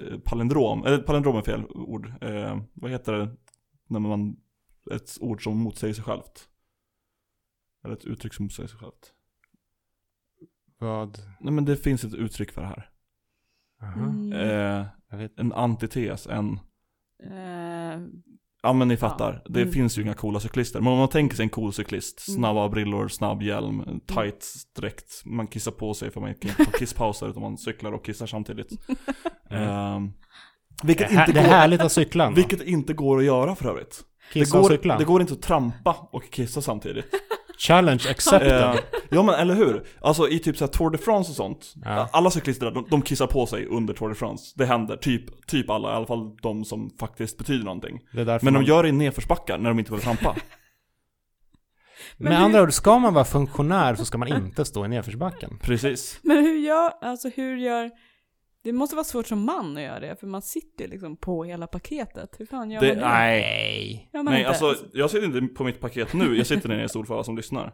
[0.00, 2.12] eh, palindrom, eller palindrom är fel ord.
[2.20, 3.36] Eh, vad heter det
[3.88, 4.36] när man,
[4.92, 6.48] ett ord som motsäger sig självt?
[7.84, 9.12] Eller ett uttryck som motsäger sig självt.
[10.78, 11.18] Vad?
[11.40, 12.90] Nej men det finns ett uttryck för det här.
[13.96, 14.32] Mm.
[14.32, 16.58] Eh, Jag en antites, en,
[17.24, 18.00] Eh,
[18.64, 19.42] ja men ni fattar.
[19.48, 19.72] Det Mm.
[19.72, 20.80] finns ju inga coola cyklister.
[20.80, 22.36] Men om man tänker sig en cool cyklist, Mm.
[22.38, 24.46] snabba brillor, snabb hjälm, tight
[24.78, 25.22] dräkt.
[25.24, 28.26] Man kissar på sig för man kan inte få kisspauser utan man cyklar och kissar
[28.26, 28.68] samtidigt.
[29.50, 30.12] Ehm,
[30.82, 33.54] vilket, Det, här, inte det är går, härligt att cykla vilket inte går att göra
[33.54, 34.00] för övrigt.
[34.32, 34.98] Det Kissa och går, cykla.
[34.98, 37.06] det går inte att trampa och kissa samtidigt.
[37.58, 38.78] Challenge accepted.
[39.10, 39.86] Ja men eller hur?
[40.00, 41.74] Alltså i typ så här Tour de France och sånt.
[41.84, 42.08] Ja.
[42.12, 44.52] Alla cyklister där, de, de kissar på sig under Tour de France.
[44.56, 48.00] Det händer, typ, typ alla, i alla fall de som faktiskt betyder någonting.
[48.12, 50.36] Men de man, gör det i nedförsbackar när de inte vill trampa.
[52.16, 54.88] med Men hur- andra ord, ska man vara funktionär så ska man inte stå i
[54.88, 55.58] nedförsbacken.
[55.62, 56.18] Precis.
[56.22, 57.90] men hur gör, alltså hur gör,
[58.64, 61.66] det måste vara svårt som man att göra det, för man sitter liksom på hela
[61.66, 62.36] paketet.
[62.38, 63.08] Hur fan gör Det, man det?
[63.08, 64.10] nej.
[64.12, 64.48] Man Nej, inte?
[64.48, 66.36] alltså jag sitter inte på mitt paket nu.
[66.36, 67.72] Jag sitter nere i stol för alla som lyssnar.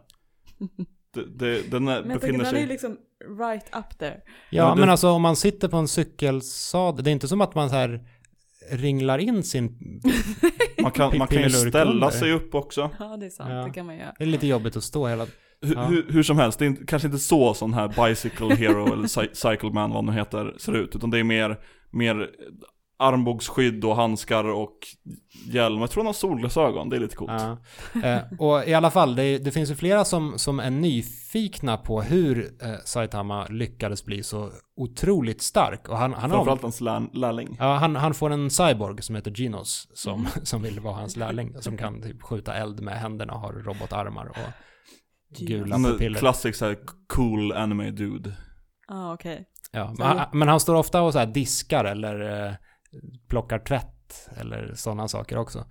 [1.13, 2.67] Det, det, den är, Men befinner den är ju sig...
[2.67, 2.97] liksom
[3.39, 4.21] right up there.
[4.49, 7.55] Ja, Men men, alltså om man sitter på en cykelsadel, det är inte som att
[7.55, 8.07] man så här
[8.71, 9.79] ringlar in sin...
[10.81, 12.89] Man kan, man kan ju ställa sig upp också.
[12.99, 13.49] Ja, det är sant.
[13.49, 13.55] Ja.
[13.65, 14.13] Det kan man göra.
[14.17, 15.27] Det är lite jobbigt att stå hela...
[15.61, 15.83] Hur, Ja.
[15.85, 19.07] hur, hur som helst, det är inte, kanske inte så sån här Bicycle Hero eller
[19.07, 20.95] Cy- Cycle Man vad nu heter ser ut.
[20.95, 21.59] Utan det är mer,
[21.91, 22.29] mer
[22.99, 24.77] armbågsskydd och handskar och
[25.45, 25.79] hjälm.
[25.79, 27.31] Jag tror han har solglasögon, det är lite coolt.
[27.31, 27.57] Ja.
[28.03, 32.01] Eh, och i alla fall, det, det finns ju flera som, som är nyfikna på
[32.01, 35.89] hur eh, Saitama lyckades bli så otroligt stark.
[35.89, 37.55] Och han, han, Framförallt hans lär, lärling.
[37.59, 41.55] ja, han, han får en cyborg som heter Genos som, som vill vara hans lärling.
[41.59, 44.37] Som kan typ skjuta eld med händerna och har robotarmar och
[45.39, 46.19] gula Han är pupiller.
[46.19, 48.33] klassisk såhär cool anime dude.
[48.87, 49.45] Ja, okej.
[49.71, 52.53] Ja, Så men, han, men han står ofta och så här diskar eller eh,
[53.29, 55.65] plockar tvätt eller sådana saker också.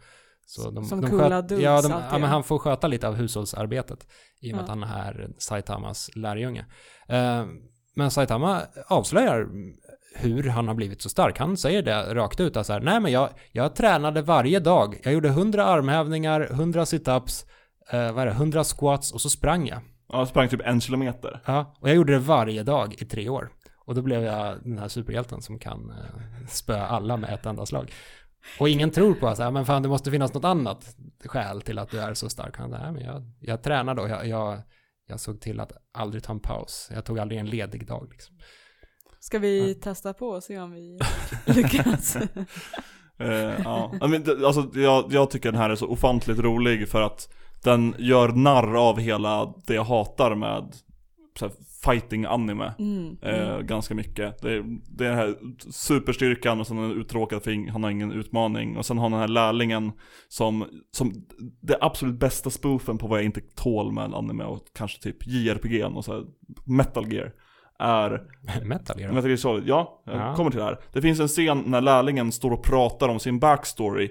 [0.46, 3.08] Så de, Som de coola sköt- dudes ja, de, ja, men han får sköta lite
[3.08, 4.06] av hushållsarbetet
[4.40, 4.62] i och med Ja.
[4.62, 6.64] att han är Saitamas lärjunge.
[7.08, 7.44] Eh,
[7.96, 9.46] men Saitama avslöjar
[10.16, 11.38] hur han har blivit så stark.
[11.38, 15.00] Han säger det rakt ut, så här, nej men jag, jag tränade varje dag.
[15.04, 17.46] Jag gjorde 100 armhävningar, 100 situps,
[17.92, 19.78] eh, vad är det, 100 squats och så sprang jag.
[20.08, 21.40] Ja, han sprang typ en kilometer.
[21.46, 23.50] Ja, och jag gjorde det varje dag i tre år.
[23.84, 27.66] Och då blev jag den här superhjälten som kan eh, spöa alla med ett enda
[27.66, 27.92] slag.
[28.60, 31.90] Och ingen tror på att men fan det måste finnas något annat skäl till att
[31.90, 32.56] du är så stark.
[32.56, 34.58] Han säger, nej men jag, jag tränade och jag, jag,
[35.06, 36.90] jag såg till att aldrig ta en paus.
[36.94, 38.36] Jag tog aldrig en ledig dag liksom.
[39.20, 40.98] Ska vi testa på och se om vi
[41.46, 42.16] lyckas?
[43.18, 43.28] Eh,
[43.64, 43.92] ja.
[44.04, 47.28] I mean, det- alltså, jag, jag tycker den här är så ofantligt rolig för att
[47.64, 50.74] den gör narr av hela det jag hatar med
[51.38, 52.72] så här, fighting anime.
[52.78, 53.16] Mm.
[53.22, 54.42] Eh, ganska mycket.
[54.42, 54.64] Det är,
[54.96, 55.34] det är den här
[55.70, 58.76] superstyrkan och sen är han uttråkad för han har ingen utmaning.
[58.76, 59.92] Och sen har han den här lärlingen
[60.28, 61.12] som, som
[61.62, 65.26] det absolut bästa spoofen på vad jag inte tål med en anime och kanske typ
[65.26, 66.24] JRPG och så här,
[66.66, 67.32] Metal Gear.
[67.78, 68.22] Är
[68.64, 69.12] Metal Gear.
[69.12, 70.34] Metal Gear Solid, ja, jag Ja.
[70.34, 70.78] kommer till det här.
[70.92, 74.08] Det finns en scen när lärlingen står och pratar om sin backstory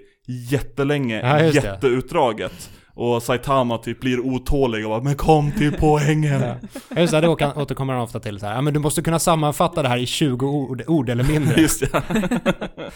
[0.52, 2.70] jättelänge, Ja, jätteutdraget.
[3.00, 6.42] Och Saitama typ blir otålig och bara 'Men kom till poängen'
[6.90, 7.02] Ja.
[7.02, 9.84] Just det, det återkommer han ofta till så här, ja men du måste kunna sammanfatta
[9.84, 11.62] det här i 20 ord, ord eller mindre.
[11.62, 12.04] Just det.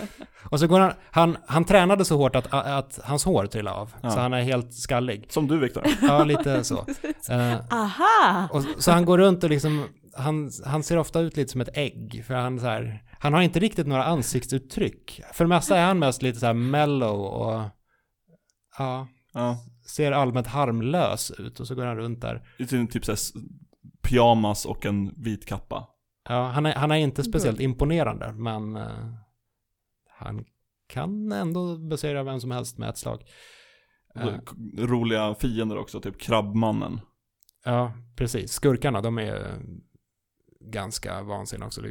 [0.50, 3.94] Och så går han, han, han tränade så hårt att, att hans hår trillade av.
[4.02, 4.10] Ja.
[4.10, 5.26] Så han är helt skallig.
[5.30, 5.84] Som du Viktor.
[6.02, 6.86] Ja, lite så.
[7.30, 8.48] Eh, Aha!
[8.52, 9.86] och, så han går runt och liksom,
[10.18, 12.24] han, han ser ofta ut lite som ett ägg.
[12.28, 15.22] För han så här, han har inte riktigt några ansiktsuttryck.
[15.34, 17.62] För det mesta är han mest lite så här mellow och,
[18.78, 19.58] ja, Ja.
[19.86, 21.60] ser allmänt harmlös ut.
[21.60, 22.48] Och så går han runt där.
[22.58, 23.20] I sin typ såhär
[24.02, 25.88] pyjamas och en vit kappa.
[26.30, 29.14] Ja, han är, han är inte speciellt imponerande, men eh,
[30.10, 30.46] han
[30.88, 33.24] kan ändå besegra vem som helst med ett slag.
[34.46, 37.00] K- Roliga fiender också, typ krabbmannen.
[37.66, 38.52] ja, precis.
[38.52, 39.60] Skurkarna, de är
[40.60, 41.82] ganska vansinniga också.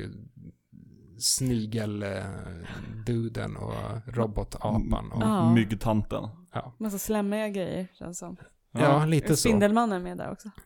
[1.18, 3.74] Snigel-duden och
[4.16, 5.12] robotapan.
[5.12, 5.52] Och, Ja.
[5.54, 6.28] Myggtanten.
[6.52, 6.72] Ja.
[6.78, 8.36] Massa slemmiga grejer känns som.
[8.72, 9.36] ja, lite så.
[9.36, 10.48] Spindelmannen med där också.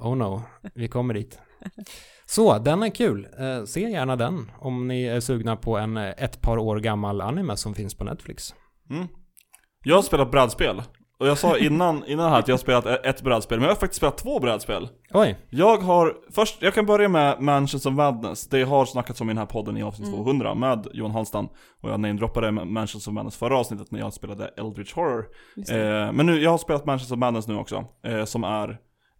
[0.00, 0.42] Oh no,
[0.74, 1.38] vi kommer dit.
[2.26, 3.28] Så, den är kul.
[3.38, 7.20] Eh, se gärna den om ni är sugna på en eh, ett par år gammal
[7.20, 8.54] anime som finns på Netflix.
[8.90, 9.06] Mm.
[9.84, 10.82] Jag har spelat brädspel.
[11.20, 13.80] Och jag sa innan, innan här att jag har spelat ett brädspel, men jag har
[13.80, 14.88] faktiskt spelat två brädspel.
[15.14, 18.48] Oj, Jag har, först, jag kan börja med Mansions of Madness.
[18.48, 20.20] Det har snackats om i den här podden i avsnitt Mm.
[20.20, 21.48] 200 med Johan Hallstam.
[21.80, 25.24] Och jag namedroppade Mansions of Madness förra avsnittet när jag spelade Eldritch Horror.
[26.06, 27.84] Eh, men nu, jag har spelat Mansions of Madness nu också.
[28.06, 28.68] Eh, som är,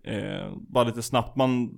[0.05, 1.71] eh, bara lite snabbt, man,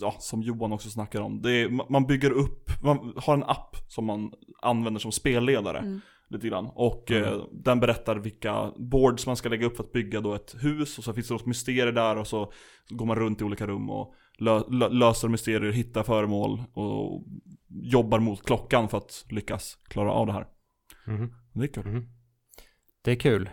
[0.00, 1.42] ja, som Johan också snackar om.
[1.42, 4.30] Det är, ma- man bygger upp, man har en app som man
[4.62, 5.78] använder som spelledare.
[5.78, 6.00] Mm.
[6.34, 6.70] Lite grann.
[6.74, 10.54] Och eh, den berättar vilka boards man ska lägga upp för att bygga då ett
[10.60, 10.98] hus.
[10.98, 12.52] Och så finns det något mysterier där och så
[12.88, 17.24] går man runt i olika rum och lö lö löser mysterier, hittar föremål och
[17.68, 20.46] jobbar mot klockan för att lyckas klara av det här.
[21.06, 21.86] Mhm, Det är kul.
[21.86, 22.08] mhm.
[23.02, 23.50] det är kul.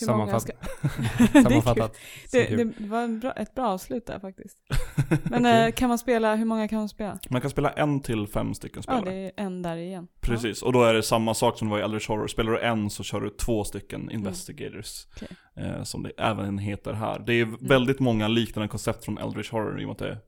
[0.00, 0.52] Hur många Sammanfatt- ska...
[1.32, 1.42] det.
[1.42, 1.96] Sammanfattat.
[2.32, 2.72] Det, kul.
[2.78, 4.58] det var en bra, ett bra avslut där faktiskt.
[5.30, 7.18] Men eh, kan man spela, hur många kan man spela?
[7.30, 9.14] Man kan spela en till fem stycken Ja, spelare.
[9.16, 10.08] det är en där igen.
[10.20, 12.26] Precis, och då är det samma sak som det var i Eldritch Horror.
[12.26, 15.06] Spelar du en så kör du två stycken Investigators.
[15.16, 15.28] Okej.
[15.56, 17.18] Eh, som det även heter här.
[17.26, 20.18] Det är väldigt många liknande koncept från Eldritch Horror i och med att det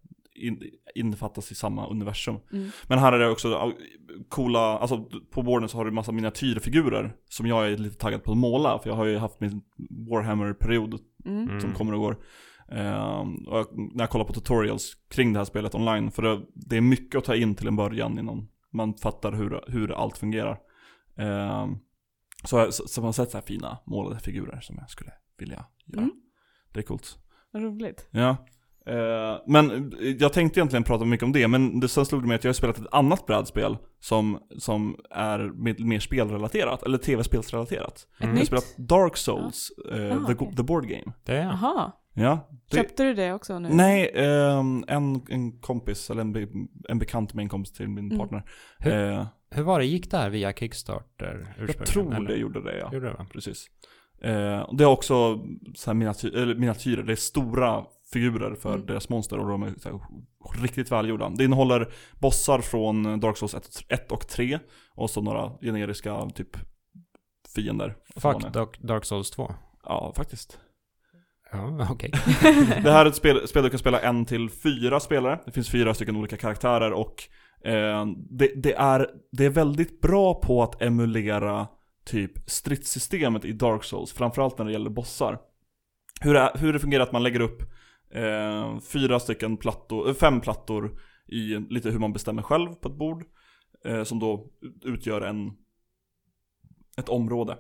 [0.43, 0.63] in,
[0.95, 2.37] innefattas i samma universum.
[2.53, 2.71] Mm.
[2.87, 3.73] Men här är det också
[4.29, 8.33] coola, alltså på borden så har du massa miniatyrfigurer som jag är lite taggad på
[8.33, 8.79] att måla.
[8.79, 9.63] För jag har ju haft min
[10.09, 11.49] Warhammer-period Mm.
[11.49, 11.61] Mm.
[11.61, 12.17] som kommer och går.
[12.69, 16.41] Ehm, och jag, när jag kollar på tutorials kring det här spelet online, för det,
[16.55, 20.19] det är mycket att ta in till en början innan man fattar hur, hur allt
[20.19, 20.59] fungerar.
[21.17, 21.77] Ehm,
[22.45, 25.65] så, så, så man har sett så här fina målade figurer som jag skulle vilja
[25.87, 26.03] göra.
[26.03, 26.15] Mm.
[26.73, 27.19] Det är coolt.
[27.51, 28.09] Vad roligt.
[28.11, 28.37] Ja.
[28.87, 32.35] Eh, men jag tänkte egentligen prata mycket om det, men det sen slog det mig
[32.35, 35.39] att jag har spelat ett annat brädspel som, som är
[35.85, 38.07] mer spelrelaterat, eller tv-spelsrelaterat.
[38.21, 38.31] Mm.
[38.35, 40.57] Jag har spelat Dark Souls, eh, Ah, the, okej.
[40.57, 41.13] the Board Game.
[41.25, 41.93] Det är Jaha.
[42.15, 43.69] Ja, det, Köpte du det också nu?
[43.73, 46.47] Nej, ehm, en, en kompis, eller en, be,
[46.89, 48.19] en bekant med en kompis till min Mm.
[48.19, 48.43] partner.
[48.79, 52.29] Hur- Eh, Hur var det, gick det här via Kickstarter jag tror eller?
[52.29, 52.91] det gjorde det ja.
[52.93, 53.27] Gjorde det va?
[53.33, 53.67] Precis.
[54.23, 55.39] Eh, och det är också
[55.75, 58.87] så här miniatyr, eller miniatyrer, det är stora figurer för Mm.
[58.87, 60.01] deras monster och de är så här,
[60.63, 61.29] riktigt välgjorda.
[61.29, 64.59] Det innehåller bossar från Dark Souls 1, och 3
[64.95, 66.57] och så några generiska typ
[67.55, 67.97] fiender.
[68.17, 68.53] Fuck.
[68.53, 69.55] Dark, Dark Souls 2.
[69.85, 70.59] Ja, faktiskt.
[71.53, 72.11] Ja, okej.
[72.83, 75.41] Det här är ett spel, spel du kan spela en till fyra spelare.
[75.45, 77.29] Det finns fyra stycken olika karaktärer och
[77.65, 81.67] eh, det, det, är, det är väldigt bra på att emulera
[82.05, 85.39] typ stridssystemet i Dark Souls, framförallt när det gäller bossar.
[86.21, 87.63] Hur det, hur det fungerar att man lägger upp
[88.13, 92.99] eh, fyra stycken plattor, eh, fem plattor i lite hur man bestämmer själv på ett
[92.99, 93.25] bord.
[93.85, 94.51] Eh, som då
[94.83, 95.53] utgör en,
[96.97, 97.59] ett område.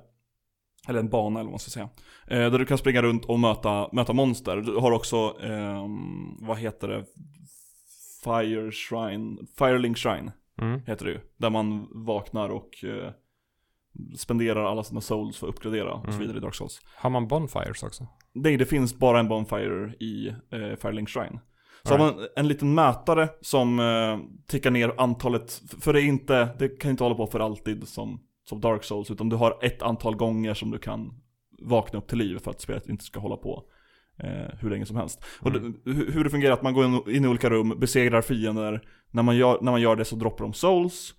[0.88, 1.88] Eller en bana eller vad man ska säga.
[2.26, 4.56] Eh, där du kan springa runt och möta, möta monster.
[4.56, 7.04] Du har också, ehm, vad heter det?
[8.24, 10.80] Fire Shrine, Firelink Shrine Mm.
[10.86, 11.20] heter det ju.
[11.36, 13.12] Där man vaknar och eh,
[14.16, 16.20] spenderar alla sina souls för att uppgradera och så Mm.
[16.20, 16.80] vidare i Dark Souls.
[16.96, 18.06] Har man Bonfires också?
[18.34, 21.40] Nej, det finns bara en Bonfire i eh, Firelink Shrine.
[21.84, 26.04] Så All har man en liten mätare som eh, tickar ner antalet, för det är
[26.04, 29.58] inte, det kan inte hålla på för alltid som, som Dark Souls, utan du har
[29.64, 31.10] ett antal gånger som du kan
[31.62, 33.64] vakna upp till liv för att spelet inte ska hålla på
[34.18, 35.24] eh, hur länge som helst.
[35.40, 35.74] Och Mm.
[35.84, 39.22] det, hur det fungerar att man går in, in i olika rum, besegrar fiender, när
[39.22, 41.14] man gör, när man gör det så droppar de souls,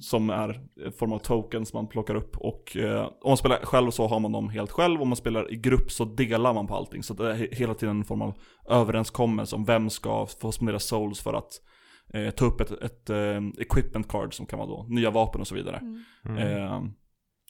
[0.00, 3.90] som är en form av tokens man plockar upp och eh, om man spelar själv
[3.90, 6.74] så har man dem helt själv, om man spelar i grupp så delar man på
[6.74, 7.02] allting.
[7.02, 8.34] Så det är he- hela tiden en form av
[8.68, 11.50] överenskommelse om vem ska få spendera souls för att
[12.14, 15.46] eh, ta upp ett, ett eh, equipment card som kan vara då nya vapen och
[15.46, 15.80] så vidare.
[16.24, 16.36] Mm.
[16.38, 16.82] Eh,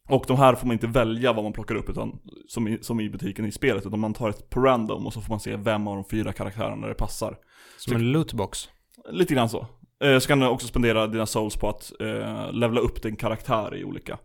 [0.09, 3.00] och de här får man inte välja vad man plockar upp utan, som, i, som
[3.00, 5.56] i butiken i spelet, utan man tar ett på random och så får man se
[5.56, 7.38] vem av de fyra karaktärerna det passar.
[7.78, 8.68] Som en lootbox.
[9.11, 9.66] Lite grann så.
[10.04, 13.76] Eh, så kan du också spendera dina souls på att eh, levla upp din karaktär
[13.76, 14.18] i olika,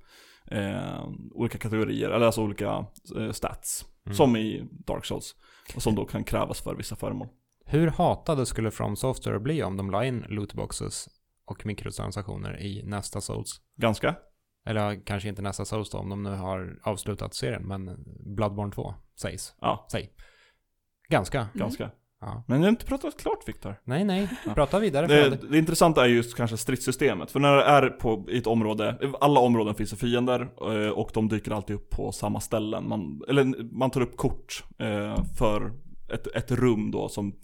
[0.51, 2.85] eh, olika kategorier, eller alltså olika
[3.17, 3.85] eh, stats.
[4.05, 4.15] Mm.
[4.15, 5.35] Som i Dark Souls.
[5.75, 7.27] Och som då kan krävas för vissa föremål.
[7.65, 11.07] Hur hatade skulle From Software bli om de la in lootboxes
[11.45, 13.61] och mikrotransaktioner i nästa Souls?
[13.75, 14.15] Ganska.
[14.65, 18.03] Eller kanske inte nästa Souls då, om de nu har avslutat serien, men
[18.35, 19.55] Bloodborne 2 sägs.
[19.61, 20.11] Ja, Säg.
[21.09, 21.39] Ganska.
[21.39, 22.05] Mm.
[22.21, 22.43] Ja.
[22.47, 23.75] Men jag har inte pratat klart Viktor.
[23.84, 24.30] Nej, nej.
[24.56, 25.08] Prata vidare.
[25.08, 25.51] Det, Fred.
[25.51, 27.32] det intressanta är just kanske stridssystemet.
[27.32, 31.12] För när det är på, i ett område, alla områden finns det fiender eh, och
[31.13, 32.88] de dyker alltid upp på samma ställen.
[32.88, 35.73] Man, eller man tar upp kort eh, för
[36.13, 37.36] ett, ett rum då som,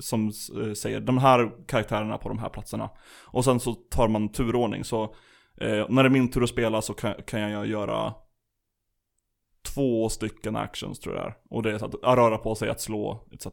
[0.00, 0.26] som
[0.62, 2.90] eh, säger de här karaktärerna på de här platserna.
[3.24, 4.84] Och sen så tar man turordning.
[4.84, 5.14] Så
[5.88, 8.14] när det är min tur att spela så kan, kan jag göra
[9.74, 11.34] två stycken actions tror jag det är.
[11.50, 13.46] Och det är att, att röra på sig, att slå, etc.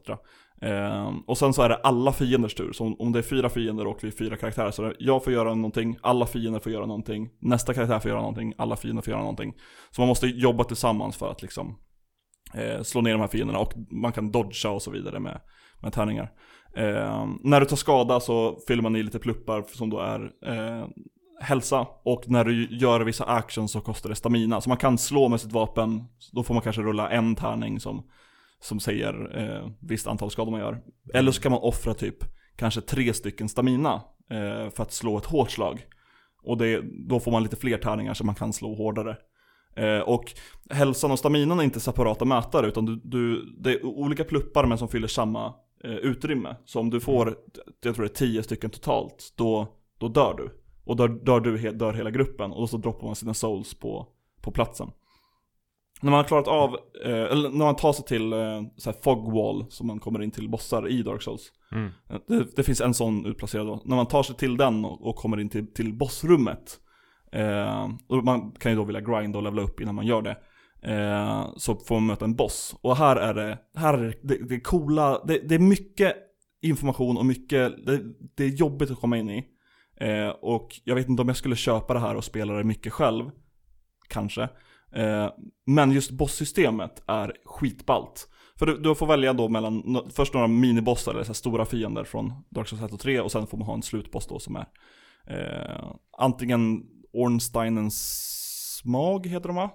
[0.62, 2.72] Eh, och sen så är det alla fienders tur.
[2.72, 4.96] Så om, om det är fyra fiender och vi är fyra karaktärer så är det
[4.98, 8.76] jag får göra någonting, alla fiender får göra någonting, nästa karaktär får göra någonting, alla
[8.76, 9.54] fiender får göra någonting.
[9.90, 11.78] Så man måste jobba tillsammans för att liksom
[12.54, 15.40] eh, slå ner de här fienderna och man kan dodga och så vidare med,
[15.82, 16.32] med tärningar.
[16.76, 20.86] Eh, när du tar skada så fyller man i lite pluppar som då är eh,
[21.40, 24.60] hälsa och när du gör vissa actions så kostar det stamina.
[24.60, 28.10] Så man kan slå med sitt vapen, då får man kanske rulla en tärning som,
[28.60, 30.82] som säger eh, visst antal skador man gör.
[31.14, 32.16] Eller så kan man offra typ
[32.56, 33.94] kanske tre stycken stamina
[34.30, 35.86] eh, för att slå ett hårt slag.
[36.42, 39.16] Och det, då får man lite fler tärningar så man kan slå hårdare.
[39.76, 40.32] Eh, och
[40.70, 44.78] hälsan och staminan är inte separata mätare utan du, du, det är olika pluppar men
[44.78, 46.56] som fyller samma eh, utrymme.
[46.64, 47.36] Så om du får,
[47.84, 50.57] jag tror det är tio stycken totalt, då, då dör du.
[50.88, 54.06] Och då dör du, dör hela gruppen och då så droppar man sina souls på,
[54.42, 54.90] på platsen.
[56.02, 58.96] När man har klarat av, eh, eller när man tar sig till eh, så här
[59.02, 61.52] fog wall som man kommer in till bossar i Dark Souls.
[61.72, 61.90] Mm.
[62.10, 63.82] Eh, Det, det finns en sån utplacerad då.
[63.84, 66.80] När man tar sig till den och, och kommer in till, till bossrummet.
[67.32, 70.36] Eh, och man kan ju då vilja grinda och levela upp innan man gör det.
[70.92, 72.76] Eh, så får man möta en boss.
[72.80, 76.16] Och här är det, här är det, det, det är coola, det, det är mycket
[76.62, 78.00] information och mycket, det,
[78.36, 79.44] det är jobbigt att komma in i.
[80.00, 82.92] Eh, och jag vet inte om jag skulle köpa det här och spela det mycket
[82.92, 83.30] själv.
[84.08, 84.42] Kanske.
[84.92, 85.28] Eh,
[85.66, 88.28] men just bosssystemet är skitballt.
[88.58, 92.04] För du, du får välja då mellan, först några minibossar, eller så här stora fiender
[92.04, 94.56] från Dark Souls 1 och 3 och sen får man ha en slutboss då som
[94.56, 94.66] är
[95.26, 96.82] eh, antingen
[97.12, 98.28] Ornsteinens
[98.82, 99.70] smag heter de va?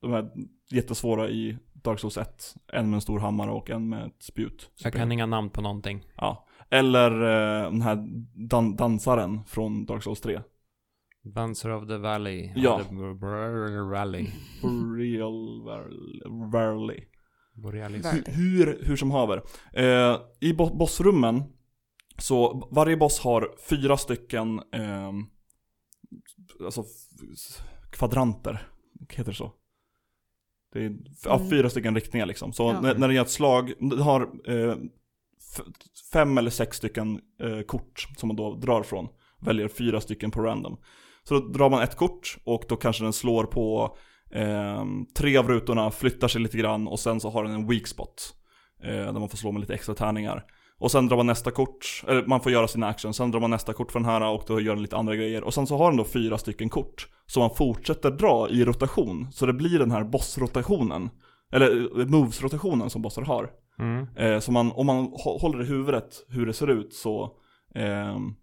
[0.00, 0.30] De är
[0.70, 2.54] jättesvåra i Dark Souls 1.
[2.72, 4.70] En med en stor hammare och en med ett spjut.
[4.76, 6.06] Jag kan inga namn på någonting.
[6.16, 6.46] Ja.
[6.70, 7.96] Eller eh, den här
[8.48, 10.40] dan- dansaren från Dark Souls 3.
[11.22, 12.52] Dancer of the Valley.
[12.56, 12.80] Ja.
[12.84, 12.94] The
[13.90, 14.26] Valley.
[17.54, 18.04] Borealis.
[18.04, 18.22] Valley.
[18.26, 19.42] Hur, hur som haver.
[19.72, 21.42] Eh, I bo- bossrummen,
[22.18, 25.12] så varje boss har fyra stycken, eh,
[26.64, 26.84] alltså
[27.92, 28.68] kvadranter,
[29.10, 29.52] heter det så?
[30.72, 31.50] Det är ja, Mm.
[31.50, 32.52] fyra stycken riktningar liksom.
[32.52, 32.80] Så Ja.
[32.80, 34.76] när, när det gör ett slag, det har eh,
[36.12, 39.08] fem eller sex stycken eh, kort som man då drar från.
[39.40, 40.76] Väljer fyra stycken på random.
[41.28, 43.96] Så då drar man ett kort och då kanske den slår på
[44.30, 44.84] eh,
[45.16, 48.34] tre av rutorna, flyttar sig lite grann och sen så har den en weak spot.
[48.82, 50.44] Eh, där man får slå med lite extra tärningar.
[50.78, 53.50] Och sen drar man nästa kort, eller man får göra sina actions, sen drar man
[53.50, 55.44] nästa kort för den här och då gör den lite andra grejer.
[55.44, 57.08] Och sen så har den då fyra stycken kort.
[57.26, 59.32] Så man fortsätter dra i rotation.
[59.32, 61.10] Så det blir den här bossrotationen.
[61.52, 63.50] Eller eh, moves-rotationen som bossar har.
[63.78, 64.06] Mm.
[64.16, 67.32] Eh, så man, om man hå- håller i huvudet hur det ser ut så
[67.74, 68.34] ehm,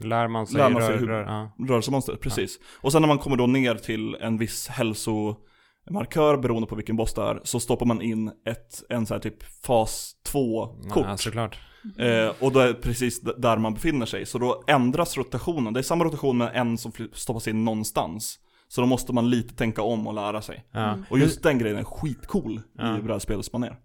[0.00, 1.22] Lär man sig, Lär man sig rör, hur- rör,
[1.58, 1.66] ja.
[1.68, 2.58] rörelsemönstret, precis.
[2.80, 7.14] Och sen när man kommer då ner till en viss hälsomarkör beroende på vilken boss
[7.14, 11.06] det är, så stoppar man in ett, en så här typ fas 2-kort.
[11.08, 11.58] Ja, såklart.
[11.98, 14.26] Eh, och då är det precis där man befinner sig.
[14.26, 15.72] Så då ändras rotationen.
[15.72, 18.38] Det är samma rotation med en som stoppas in någonstans.
[18.74, 20.64] Så då måste man lite tänka om och lära sig.
[20.70, 20.98] Ja.
[21.10, 22.98] Och just den grejen är skitcool Ja.
[22.98, 23.76] i brädspelsmanér.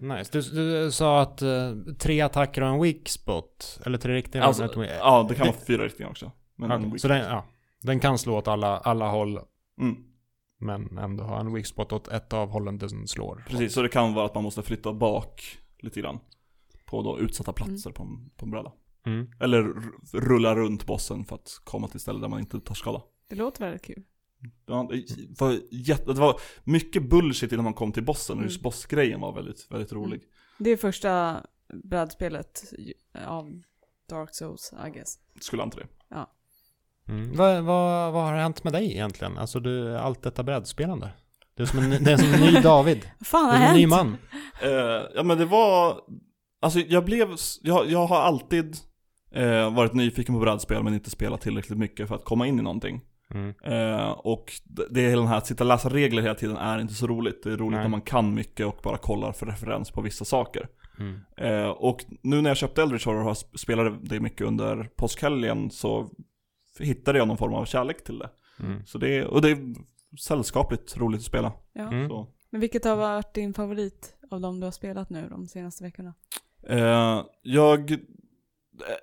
[0.00, 0.30] Nice.
[0.32, 0.40] Du,
[0.84, 3.80] du sa att eh, tre attacker och en weak spot.
[3.86, 4.42] Eller tre riktiga.
[4.44, 6.32] Alltså, ett weak- ja, det kan vara fyra riktningar också.
[6.56, 7.44] Men weak- Så den, ja,
[7.82, 9.38] den kan slå åt alla, alla håll.
[9.80, 9.96] mm,
[10.60, 13.44] Men ändå ha en weak spot åt ett av hållen den slår.
[13.48, 16.18] precis, så det kan vara att man måste flytta bak lite grann.
[16.86, 18.72] På då utsatta platser på, en, på en bräda.
[19.06, 19.30] Mm.
[19.40, 19.72] Eller
[20.12, 23.02] rulla runt bossen för att komma till ställen där man inte tar skada.
[23.28, 24.02] Det låter väldigt kul.
[24.66, 28.56] Ja, det, var jätte, det var mycket bullshit innan man kom till bossen och just
[28.56, 28.62] Mm.
[28.62, 30.22] bossgrejen var väldigt, väldigt rolig.
[30.58, 31.42] Det är första
[31.84, 32.62] brädspelet
[33.26, 33.62] av
[34.08, 35.18] Dark Souls, I guess.
[35.40, 35.86] Skulle anta det.
[37.08, 37.36] Mm.
[37.36, 39.38] Vad, vad, vad har hänt med dig egentligen?
[39.38, 41.10] Alltså du, allt detta brädspelande.
[41.54, 43.08] Du är som en, det är som en ny David.
[43.24, 43.90] Fan Du har är en ny hänt?
[43.90, 44.16] man.
[44.62, 46.00] Eh, ja men det var,
[46.60, 47.28] alltså jag blev,
[47.62, 48.76] jag, jag har alltid
[49.34, 52.62] eh, varit nyfiken på brädspel men inte spelat tillräckligt mycket för att komma in i
[52.62, 53.00] någonting.
[53.34, 53.54] Mm.
[53.64, 54.52] Eh, och
[54.90, 57.06] det, är hela den här att sitta och läsa regler hela tiden är inte så
[57.06, 57.42] roligt.
[57.42, 57.82] Det är roligt Nej.
[57.82, 60.68] när man kan mycket och bara kollar för referens på vissa saker.
[60.98, 61.20] Mm.
[61.36, 66.10] Eh, och nu när jag köpte Eldritch Horror och spelade det mycket under påskhelgen så
[66.78, 68.30] hittade jag någon form av kärlek till det.
[68.60, 68.86] Mm.
[68.86, 69.74] Så det och det är
[70.20, 71.52] sällskapligt roligt att spela.
[71.72, 71.82] Ja.
[71.92, 72.08] Mm.
[72.08, 72.26] Så.
[72.50, 76.14] Men vilket har varit din favorit av de du har spelat nu de senaste veckorna?
[76.68, 77.98] Eh, jag,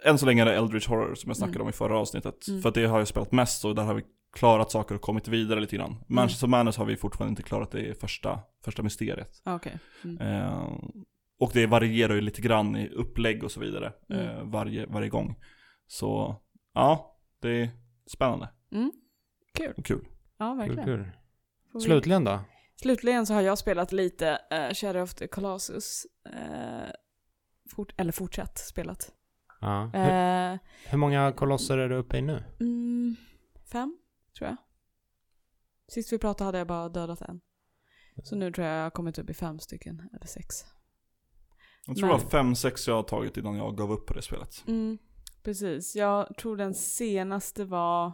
[0.06, 1.66] än så länge är det Eldritch Horror som jag snackade Mm.
[1.66, 2.48] om i förra avsnittet.
[2.48, 2.62] Mm.
[2.62, 4.04] För att det har jag spelat mest och där har vi
[4.34, 5.96] klarat saker och kommit vidare lite grann.
[6.08, 9.42] Manchester of Madness har vi fortfarande inte klarat det första, första mysteriet.
[9.44, 9.80] Ah, Okej.
[10.04, 10.18] Mm.
[10.22, 10.74] Eh,
[11.40, 14.28] och det varierar ju lite grann i upplägg och så vidare Mm.
[14.28, 15.36] eh, varje, varje gång.
[15.88, 16.36] Så
[16.74, 17.70] ja, det är
[18.08, 18.92] spännande Mm.
[19.54, 19.74] Kul.
[19.78, 20.06] och kul.
[20.38, 20.86] Ja, Kul, verkligen.
[20.86, 21.12] kul.
[21.74, 22.40] Vi- Slutligen då?
[22.76, 26.06] Slutligen så har jag spelat lite uh, Shadow of the Colossus.
[26.26, 26.90] eh,
[27.76, 29.12] fort, eller fortsatt spelat.
[29.62, 29.90] Ja.
[29.94, 30.58] Hur, Eh,
[30.90, 32.44] hur många kolosser är du uppe i nu?
[32.60, 33.16] mm,
[33.72, 33.98] fem,
[34.40, 34.58] tror jag.
[35.94, 37.40] Sist vi pratade hade jag bara dödat en.
[38.24, 40.56] Så nu tror jag jag har kommit upp i fem stycken, eller sex.
[41.86, 44.14] Jag tror Men- det var fem, sex jag har tagit innan jag gav upp på
[44.14, 44.64] det spelet.
[44.68, 44.98] Mm,
[45.44, 45.96] precis.
[45.96, 48.14] Jag tror den senaste var...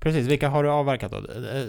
[0.00, 1.16] Precis, vilka har du avverkat då?
[1.18, 1.66] Eh,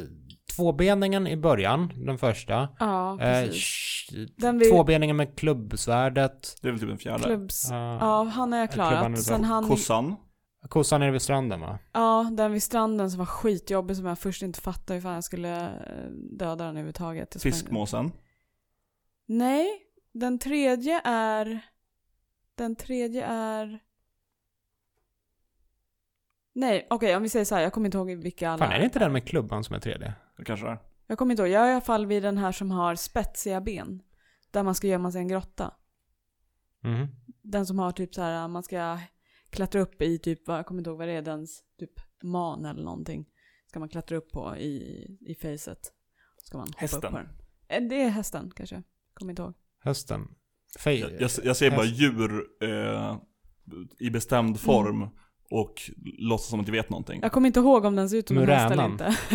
[0.55, 2.69] Tvåbeningen i början, den första.
[2.79, 3.63] Ja, Eh, precis.
[3.63, 6.55] sh- Den vi- Tvåbeningen med klubbsvärdet.
[6.61, 7.23] Det är väl typ den fjärde.
[7.23, 7.67] Klubbs...
[7.69, 7.97] Ja.
[7.99, 9.23] Ja, han har jag är klarat.
[9.23, 9.67] Sen han...
[9.67, 10.15] Kossan.
[10.69, 11.79] Kossan nere vid stranden va?
[11.91, 15.23] Ja, den vid stranden som var skitjobbig som jag först inte fattade hur fan jag
[15.23, 17.29] skulle eh, döda den överhuvudtaget.
[17.33, 18.11] Jag Fiskmåsen.
[19.25, 19.67] Nej,
[20.11, 21.61] den tredje är...
[22.55, 23.79] Den tredje är...
[26.53, 28.79] Nej, okej om vi säger så här, jag kommer inte ihåg vilka alla Fan, är
[28.79, 30.13] det inte den med klubban som är tredje?
[30.37, 30.79] Det kanske det är.
[31.07, 33.61] Jag kommer inte ihåg, jag är i alla fall vid den här som har spetsiga
[33.61, 34.01] ben.
[34.51, 35.73] Där man ska gömma sig i en grotta.
[36.83, 37.07] Mhm.
[37.41, 38.99] Den som har typ så här, man ska
[39.49, 41.91] klättra upp i typ, vad- jag kommer inte ihåg vad det är, dens typ
[42.23, 43.25] man eller någonting.
[43.67, 45.91] Ska man klättra upp på i, i facet.
[46.43, 46.97] Ska man hoppa Hästen.
[47.03, 47.27] upp på den.
[47.83, 48.83] Eh, Det är hästen kanske,
[49.13, 49.53] kommer inte ihåg.
[49.83, 50.27] Hösten.
[50.79, 50.99] Fej.
[50.99, 53.17] Jag, jag, jag ser bara djur eh,
[53.99, 55.09] i bestämd form
[55.51, 55.81] och
[56.17, 57.19] låtsas som att jag vet någonting.
[57.21, 59.17] Jag kommer inte ihåg om den ser ut som en häst eller inte.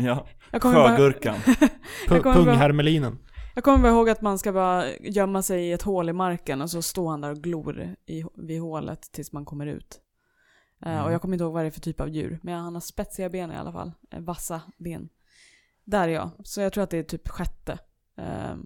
[0.00, 0.26] Ja.
[0.60, 1.38] Sjögurkan.
[2.08, 3.18] Punghermelinen.
[3.58, 6.60] Jag kommer bara ihåg att man ska bara gömma sig i ett hål i marken
[6.60, 10.00] och så står han där och glor i, vid hålet tills man kommer ut.
[10.82, 11.04] Eh, Mm.
[11.04, 12.38] och jag kommer inte ihåg vad det är för typ av djur.
[12.42, 13.92] Men han har spetsiga ben i alla fall.
[14.10, 15.08] Eh, vassa ben.
[15.84, 16.30] Där är jag.
[16.44, 17.78] Så jag tror att det är typ sjätte.
[18.16, 18.56] Eh,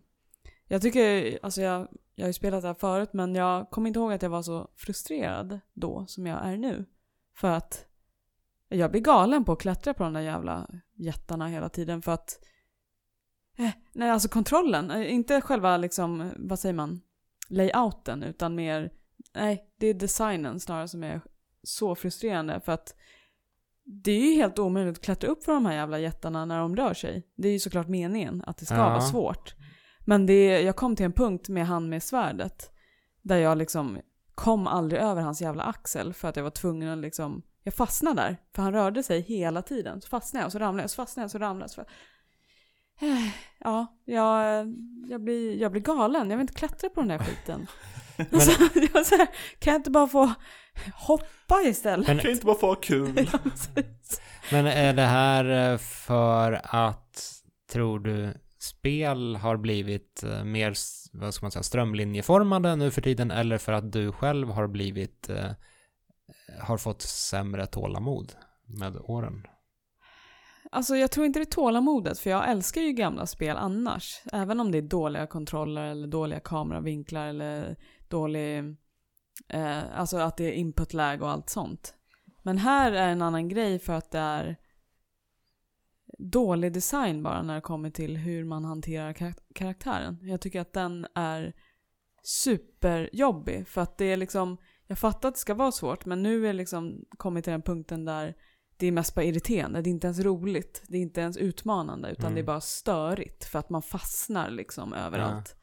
[0.67, 3.99] jag tycker, alltså jag, jag har ju spelat det här förut men jag kommer inte
[3.99, 6.85] ihåg att jag var så frustrerad då som jag är nu.
[7.37, 7.87] För att
[8.69, 12.39] jag blir galen på att klättra på de där jävla jättarna hela tiden för att
[13.93, 14.91] Nej, alltså kontrollen.
[14.91, 17.01] eh, Inte själva liksom, eh, vad säger man,
[17.49, 18.91] layouten utan mer,
[19.35, 21.21] nej, det är designen snarare som är
[21.63, 22.95] så frustrerande för att
[23.85, 26.77] det är ju helt omöjligt att klättra upp för de här jävla jättarna när de
[26.77, 27.27] rör sig.
[27.37, 28.89] Det är ju såklart meningen att det ska Ja.
[28.89, 29.55] vara svårt.
[30.05, 32.71] Men det, jag kom till en punkt med han med svärdet
[33.23, 33.99] där jag liksom
[34.35, 38.23] kom aldrig över hans jävla axel för att jag var tvungen att liksom, jag fastnade
[38.23, 40.01] där för han rörde sig hela tiden.
[40.01, 41.87] Så fastnade jag och så ramlade jag, så fastnade jag och så ramlade jag.
[43.65, 44.67] Ja, jag,
[45.09, 46.31] jag, blir, jag blir galen.
[46.31, 47.67] Jag vill inte klättra på den där skiten.
[48.17, 48.53] Men- så,
[48.95, 49.29] jag så här,
[49.59, 50.33] kan jag inte bara få
[50.95, 52.07] hoppa istället?
[52.07, 53.31] Men, Kan jag inte bara få ha kul?
[53.75, 53.83] Ja,
[54.53, 57.33] men är det här eh, för att,
[57.73, 60.75] tror du, spel har blivit eh, mer,
[61.13, 65.29] vad ska man säga, strömlinjeformade nu för tiden eller för att du själv har blivit,
[65.29, 65.51] eh,
[66.61, 68.33] har fått sämre tålamod
[68.67, 69.47] med åren?
[70.75, 74.23] Alltså jag tror inte det är tålamodet för jag älskar ju gamla spel annars.
[74.33, 77.77] Även om det är dåliga kontroller eller dåliga kameravinklar eller
[78.09, 78.59] dålig,
[79.49, 81.95] eh, alltså att det är input-lag och allt sånt.
[82.43, 84.57] Men här är en annan grej för att det är
[86.19, 90.19] dålig design bara när det kommer till hur man hanterar karak- karaktären.
[90.23, 91.53] Jag tycker att den är
[92.23, 94.57] superjobbig för att det är liksom,
[94.87, 97.63] jag fattar att det ska vara svårt men nu är det liksom kommit till den
[97.63, 98.35] punkten där
[98.83, 99.83] det är mest bara irriterande.
[99.83, 100.83] Det är inte ens roligt.
[100.89, 102.11] Det är inte ens utmanande.
[102.11, 102.35] Utan Mm.
[102.35, 103.45] det är bara störigt.
[103.45, 105.57] För att man fastnar liksom överallt.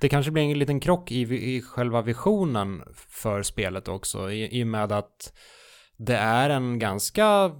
[0.00, 1.20] Det kanske blir en liten krock i,
[1.56, 5.38] i själva visionen för spelet också i, i och med att
[5.96, 7.50] det är en ganska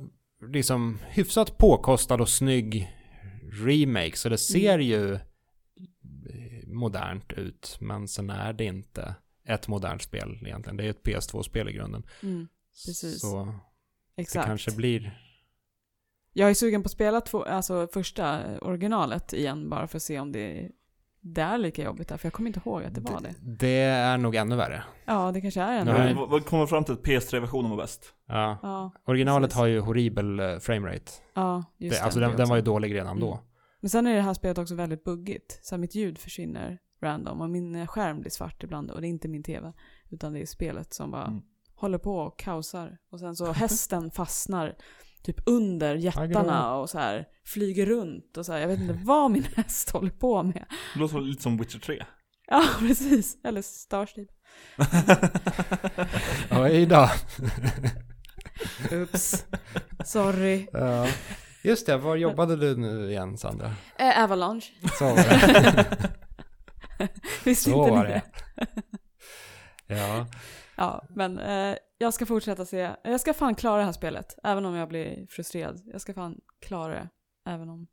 [0.52, 2.92] liksom hyfsat påkostad och snygg
[3.64, 5.20] remake så det ser ju eh,
[6.66, 9.14] modernt ut men sen är det inte
[9.48, 10.76] ett modernt spel egentligen.
[10.76, 12.02] Det är ett PS2-spel i grunden.
[12.22, 12.48] Mm,
[12.86, 13.20] precis.
[13.20, 13.54] Så
[14.16, 14.46] det exakt.
[14.46, 15.18] kanske blir...
[16.32, 19.70] Jag är sugen på att spela två, alltså första originalet igen.
[19.70, 20.68] Bara för att se om det,
[21.20, 22.16] det är lika jobbigt där.
[22.16, 23.34] För jag kommer inte ihåg att det var det.
[23.40, 24.82] Det är nog ännu värre.
[25.04, 25.84] Ja, det kanske är.
[25.84, 26.14] Nej.
[26.14, 28.14] Vad- Vad kommer fram till att PS3-versionen var bäst?
[28.26, 28.58] Ja.
[28.62, 29.58] Ja, Originalet Precis.
[29.58, 31.12] har ju horribel eh, framerate.
[31.34, 32.04] ja just Det, det.
[32.04, 33.32] alltså det den, den var ju dålig redan då.
[33.32, 33.44] Mm.
[33.80, 35.58] Men sen är det här spelet också väldigt buggigt.
[35.62, 39.08] Så mitt ljud försvinner random och min eh, skärm blir svart ibland och det är
[39.08, 39.72] inte min tv.
[40.10, 41.42] Utan det är spelet som bara Mm.
[41.82, 42.96] Håller på och kaosar.
[43.12, 44.74] Och sen så hästen fastnar
[45.22, 48.60] typ under jättarna och så här flyger runt och så här.
[48.60, 50.64] Jag vet inte vad min häst håller på med.
[50.94, 52.04] Det låter lite som Witcher 3.
[52.46, 53.36] Ja, precis.
[53.44, 54.26] Eller Starstream.
[56.50, 57.08] Oj då.
[58.92, 59.46] Oops.
[60.04, 60.66] Sorry.
[60.72, 61.06] Ja.
[61.64, 63.74] Just det, var jobbade du nu igen Sandra?
[63.98, 64.66] Eh, Avalanche.
[64.98, 65.86] Så var det.
[67.44, 68.22] Visste Så inte var ni det.
[69.86, 70.26] Ja.
[70.76, 72.90] Ja, men eh, jag ska fortsätta se.
[73.04, 74.38] Jag ska fan klara det här spelet.
[74.42, 75.80] Även om jag blir frustrerad.
[75.84, 77.08] Jag ska fan klara det.
[77.46, 77.86] Även om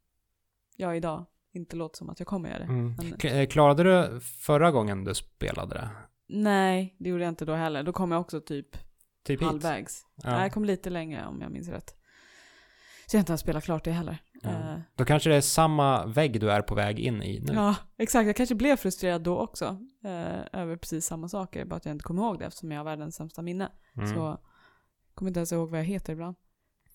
[0.76, 2.66] jag idag inte låter som att jag kommer göra det.
[2.66, 2.96] Mm.
[2.98, 5.90] Men, eh, Klarade du förra gången du spelade det?
[6.28, 7.84] nej, det gjorde jag inte då heller.
[7.84, 8.78] Då kom jag också typ
[9.24, 10.06] Typ halvvägs.
[10.16, 10.30] Ja.
[10.32, 11.90] Nej, jag kom lite längre om jag minns rätt.
[13.08, 14.18] Så jag har inte ens spelat klart det heller.
[14.44, 17.54] Eh, Då kanske det är samma vägg du är på väg in i nu.
[17.54, 18.28] Ja, exakt.
[18.28, 19.66] Jag kanske blev frustrerad då också.
[20.04, 21.66] Eh, över precis samma saker.
[21.66, 23.72] Bara att jag inte kommer ihåg det eftersom jag har världens sämsta minne.
[23.98, 24.14] Mm.
[24.14, 24.38] Så jag
[25.14, 26.36] kommer inte ens ihåg vad jag heter ibland.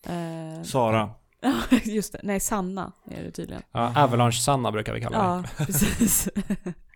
[0.06, 1.10] Eh, Sara.
[1.40, 2.20] Ja, just det.
[2.22, 3.62] Nej, Sanna är det tydligen.
[3.72, 5.24] Ja, Avalanche-Sanna brukar vi kalla det.
[5.24, 6.28] Ja, precis.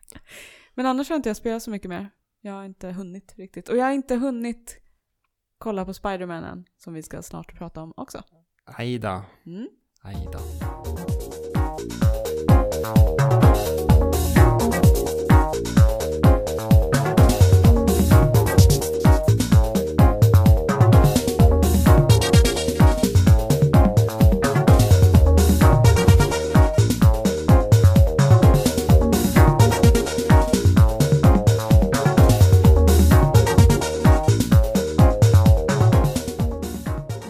[0.75, 2.11] Men annars har inte jag spelat så mycket mer.
[2.41, 3.69] Jag har inte hunnit riktigt.
[3.69, 4.81] Och jag har inte hunnit
[5.59, 8.23] kolla på Spider-Man än, som vi ska snart prata om också.
[8.65, 9.25] Aida.
[9.47, 9.69] Mm.
[10.03, 10.29] Aj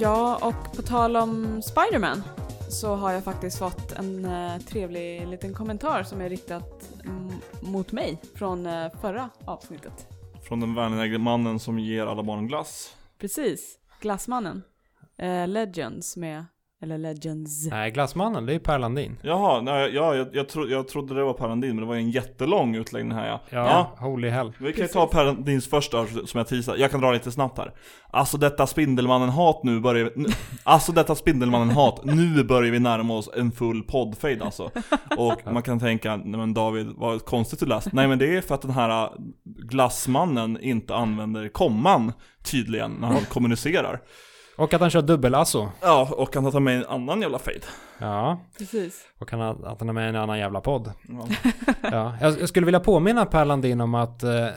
[0.00, 2.37] Ja, och på tal om Spiderman
[2.68, 6.90] så har jag faktiskt fått en eh, trevlig liten kommentar som är riktat
[7.60, 10.06] mot mig från eh, förra avsnittet.
[10.48, 12.96] Från den vänliga mannen som ger alla barn glass.
[13.18, 14.62] Precis, Glassmannen.
[15.16, 16.44] Eh, Legends med,
[16.82, 17.66] eller Legends.
[17.70, 19.16] Nej, Glassmannen, det är Per Landin.
[19.22, 21.94] Jaha, nej, ja, jag, jag, tro, jag trodde det var Per Landin, men det var
[21.94, 23.40] ju en jättelång utläggning här ja.
[23.50, 24.52] Ja, holy hell.
[24.58, 24.92] Vi kan ju Precis.
[24.92, 26.78] ta Per Landins första som jag teasade.
[26.78, 27.72] Jag kan dra lite snabbt här.
[28.10, 30.26] Alltså detta Spindelmannen-hat nu börjar vi...
[30.64, 34.70] Alltså detta Spindelmannen-hat, nu börjar vi närma oss en full poddfade alltså.
[35.16, 37.92] Och man kan tänka, nej men David, vad konstigt du läst.
[37.92, 39.10] Nej men det är för att den här äh,
[39.44, 42.12] glassmannen inte använder komman
[42.42, 44.00] tydligen när han kommunicerar.
[44.58, 45.68] Och att han kör dubbelasso.
[45.80, 47.60] Ja, och han tar med en annan jävla fade.
[47.98, 49.06] Ja, Precis.
[49.18, 50.92] och han, att han är med en annan jävla podd.
[51.08, 51.28] Ja.
[51.82, 54.48] Ja, jag, jag skulle vilja påminna Per Landin om att, eh,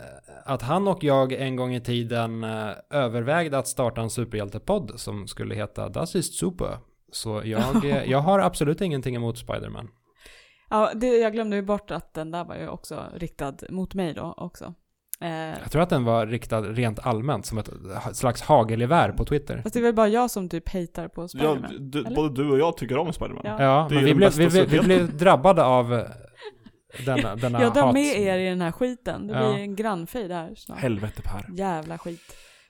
[0.45, 5.27] att han och jag en gång i tiden eh, övervägde att starta en superhjältepodd som
[5.27, 6.77] skulle heta Das ist super.
[7.11, 9.87] Så jag, eh, jag har absolut ingenting emot Spiderman.
[10.69, 14.13] Ja, det, jag glömde ju bort att den där var ju också riktad mot mig
[14.13, 14.73] då också.
[15.21, 15.29] Eh,
[15.61, 17.69] Jag tror att den var riktad rent allmänt som ett
[18.13, 19.61] slags hagelgevär på Twitter.
[19.61, 21.91] fast det är väl bara jag som typ hatar på Ja, Spider-Man?
[21.91, 22.15] du, eller?
[22.15, 23.41] både du och jag tycker om Spiderman.
[23.45, 23.63] Ja.
[23.63, 26.05] Ja, men vi blev, vi, vi, blev drabbade av eh,
[27.05, 27.93] denna, denna jag drar hat.
[27.93, 29.27] med er i den här skiten.
[29.27, 29.53] Det Ja.
[29.53, 30.79] blir en grannfejd här snart.
[30.79, 31.45] Helvete Per.
[31.57, 32.21] Jävla skit.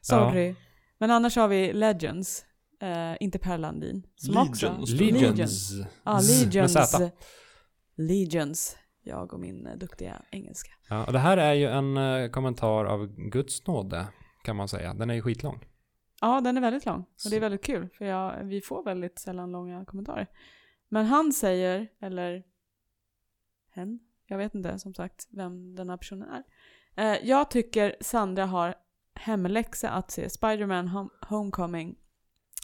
[0.02, 0.56] Sorry.
[1.00, 2.46] Men annars har vi Legends.
[2.82, 4.04] Eh, inte Per Landin.
[4.16, 4.66] Som också...
[4.88, 4.92] Legions.
[4.92, 5.72] Legions.
[6.04, 7.02] Ja, med Legions.
[7.98, 8.78] Legions.
[9.04, 10.72] Jag och min eh, duktiga engelska.
[10.90, 14.08] Ja, och det här är ju en eh, kommentar av Guds nåde,
[14.44, 14.94] kan man säga.
[14.94, 15.66] Den är ju skitlång.
[16.22, 17.00] Ja, den är väldigt lång.
[17.00, 20.28] Och det är väldigt kul, för jag, vi får väldigt sällan långa kommentarer.
[20.90, 22.44] Men han säger, eller
[23.74, 26.44] hen, jag vet inte som sagt vem den här personen är.
[26.96, 28.76] Eh, jag tycker Sandra har
[29.16, 31.96] hemläxa att se Spider-Man Hom- Homecoming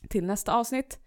[0.09, 0.99] till nästa avsnitt.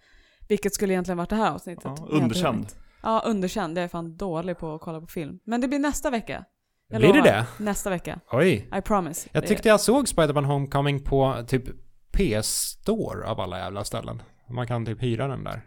[0.49, 1.85] Vilket skulle egentligen varit det här avsnittet.
[1.85, 2.67] Ja, underkänd.
[3.03, 3.79] Ja, underkänd.
[3.79, 5.39] Jag är fan dålig på att kolla på film.
[5.45, 6.45] Men det blir nästa vecka.
[6.89, 7.33] Jag Blir det lovar.
[7.33, 7.47] det?
[7.65, 8.21] Nästa vecka.
[8.33, 8.69] Oj.
[8.79, 9.29] I promise.
[9.33, 11.65] Jag Det- tyckte jag såg Spider-Man Homecoming på typ
[12.13, 14.23] PS-store av alla jävla ställen.
[14.49, 15.61] Man kan typ hyra den där.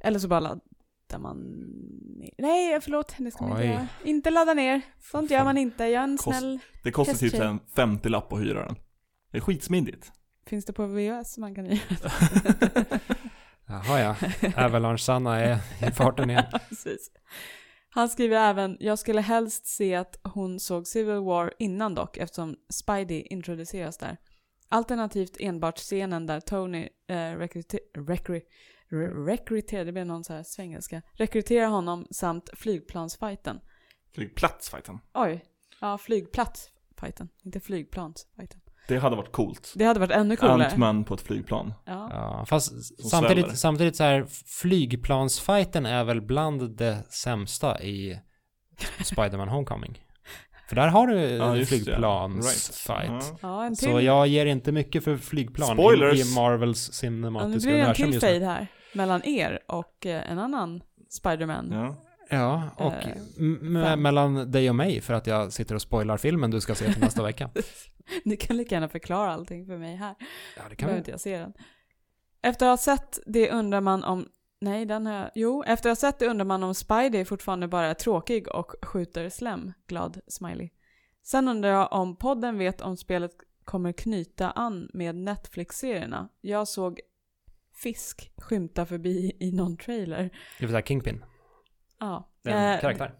[0.00, 1.36] Eller så bara laddar man
[2.18, 2.30] ner.
[2.38, 3.14] Nej, förlåt.
[3.18, 3.86] Det ska man inte göra.
[4.04, 4.80] Inte ladda ner.
[5.10, 5.84] Sånt gör man inte.
[5.84, 6.58] Jag är en Kost- snäll...
[6.82, 7.48] Det kostar typ Hästtjej.
[7.48, 8.76] en 50 lapp att hyra den.
[9.30, 10.12] Det är skitsmidigt.
[10.46, 11.78] Finns det på VHS man kan göra?
[13.66, 14.16] Jaha ja.
[14.56, 15.58] Avalanche-Sanna är
[15.88, 16.44] i farten igen.
[16.68, 17.10] Precis.
[17.88, 22.56] Han skriver även, jag skulle helst se att hon såg Civil War innan dock, eftersom
[22.72, 24.16] Spidey introduceras där.
[24.68, 28.42] Alternativt enbart scenen där Tony eh, rekryter- rekry-
[28.90, 33.60] re- rekryterar, det blir någon så här svengelska, rekryterar honom samt flygplansfighten.
[34.14, 34.98] Flygplatsfighten.
[35.14, 35.44] Oj,
[35.80, 38.60] ja flygplatsfighten, inte flygplansfighten.
[38.88, 39.72] Det hade varit coolt.
[39.76, 40.64] Det hade varit ännu coolare.
[40.70, 41.74] Ant-Man på ett flygplan.
[41.84, 42.08] Ja.
[42.12, 42.68] Ja, fast
[43.00, 43.56] Som samtidigt, sväller.
[43.56, 48.18] samtidigt så här, flygplansfighten är väl bland det sämsta i
[49.04, 50.00] Spider-Man Homecoming.
[50.68, 51.76] För där har du Ja, just det.
[51.78, 53.10] flygplansfight.
[53.10, 53.24] Right.
[53.32, 53.38] Ja.
[53.42, 53.76] Ja, en.
[53.76, 56.32] Så jag ger inte mycket för flygplan Spoilers!
[56.32, 58.28] i, Marvels ja, nu cinematiska blir det en universum till just nu.
[58.32, 58.66] fade här.
[58.94, 61.70] Mellan er och eh, en annan Spiderman.
[61.72, 61.96] Ja.
[62.30, 62.92] Ja, och
[63.84, 64.02] fem.
[64.02, 67.02] mellan dig och mig för att jag sitter och spoilar filmen du ska se till
[67.02, 67.50] nästa vecka.
[68.24, 70.14] Ni kan lika gärna förklara allting för mig här.
[70.56, 71.52] Ja, det Behöver inte jag se den.
[72.42, 74.28] Efter att ha sett det undrar man om...
[74.60, 75.30] Nej, den har jag...
[75.34, 78.74] Jo, efter att ha sett det undrar man om Spidey fortfarande bara är tråkig och
[78.82, 79.72] skjuter slem.
[79.86, 80.70] Glad smiley.
[81.22, 83.32] Sen undrar jag om podden vet om spelet
[83.64, 86.28] kommer knyta an med Netflix-serierna.
[86.40, 87.00] Jag såg
[87.74, 90.22] Fisk skymta förbi i någon trailer.
[90.58, 91.24] Det vill säga Kingpin,
[91.98, 92.30] Ja.
[92.42, 93.14] det är en eh, karaktär.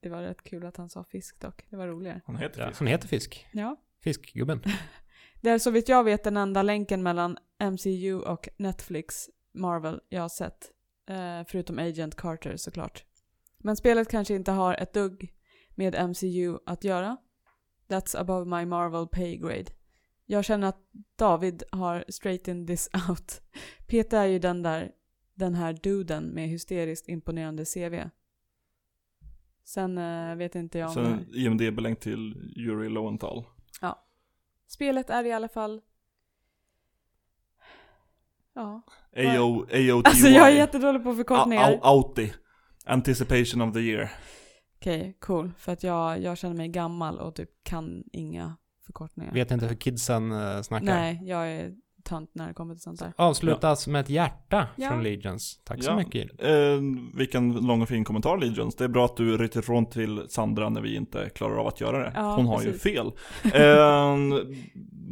[0.00, 1.64] Det var rätt kul att han sa fisk dock.
[1.70, 2.20] Det var roligare.
[2.26, 2.78] Han heter Ja, Fisk.
[2.78, 3.46] han heter Fisk.
[3.52, 3.76] Ja.
[4.02, 4.62] Fiskgubben.
[5.40, 7.38] Det är så vitt jag vet den enda länken mellan
[7.72, 10.70] MCU och Netflix Marvel jag har sett.
[11.08, 13.04] Eh, förutom Agent Carter såklart.
[13.58, 15.32] Men spelet kanske inte har ett dugg
[15.74, 17.16] med MCU att göra.
[17.88, 19.66] That's above my Marvel pay grade.
[20.26, 23.42] Jag känner att David har straightened this out.
[23.86, 24.90] Peter är ju den där,
[25.34, 28.08] den här duden med hysteriskt imponerande CV.
[29.64, 30.94] Sen eh, vet inte jag om.
[30.94, 33.44] Sen IMDB-länk till Yuri Lowenthal.
[34.68, 35.80] Spelet är i alla fall...
[38.54, 38.82] Ja.
[39.16, 39.90] AO, AOTY.
[39.90, 41.72] Alltså jag är jättedålig på förkortningar.
[41.72, 42.32] Au- Auti.
[42.84, 44.12] Anticipation of the year.
[44.76, 45.52] Okej, cool.
[45.58, 48.56] För att jag, jag känner mig gammal och typ kan inga
[48.86, 49.32] förkortningar.
[49.32, 50.86] Vet inte hur kidsen uh, snackar.
[50.86, 51.74] Nej, jag är
[52.12, 53.12] tönt när det kommer till sånt där.
[53.16, 54.88] Avslutas med ett hjärta Ja.
[54.88, 55.60] från Legions.
[55.64, 55.96] Tack så Ja.
[55.96, 56.44] mycket.
[56.44, 56.50] Eh,
[57.14, 58.74] vilken lång och fin kommentar Legions.
[58.76, 61.80] Det är bra att du ryter ifrån till Sandra när vi inte klarar av att
[61.80, 62.12] göra det.
[62.14, 62.74] Ja, Hon har precis.
[62.74, 63.12] ju fel.
[63.54, 63.62] Eh,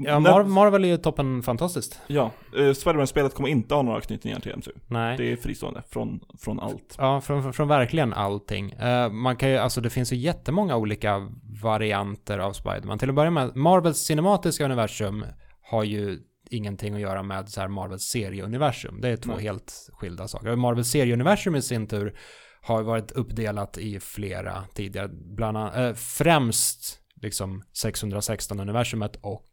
[0.05, 2.01] Ja, när- Mar- Marvel är ju toppen fantastiskt.
[2.07, 4.70] Ja, eh, Spiderman-spelet kommer inte ha några knytningar till MCU.
[4.86, 5.16] Nej.
[5.16, 6.94] Det är fristående från, från allt.
[6.98, 8.70] Ja, från, från, från verkligen allting.
[8.72, 11.28] Eh, man kan ju, alltså det finns ju jättemånga olika
[11.62, 12.98] varianter av Spiderman.
[12.98, 15.24] Till att börja med, Marvels cinematiska universum
[15.62, 16.18] har ju
[16.51, 19.01] ingenting att göra med så här Marvels serieuniversum.
[19.01, 19.42] Det är två Nej.
[19.42, 20.57] helt skilda saker.
[20.57, 22.18] Marvels serieuniversum i sin tur
[22.62, 29.46] har varit uppdelat i flera tidigare, bland annat, eh, främst liksom 616-universumet och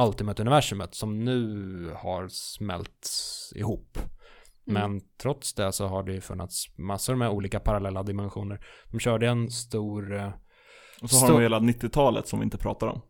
[0.00, 3.08] Ultimate-universumet som nu har smält
[3.54, 3.98] ihop.
[4.68, 4.82] Mm.
[4.90, 8.66] Men trots det så har det ju funnits massor med olika parallella dimensioner.
[8.90, 10.16] De körde en stor...
[10.16, 10.30] eh,
[11.02, 13.00] Och så har Så- de hela 90-talet som vi inte pratar om.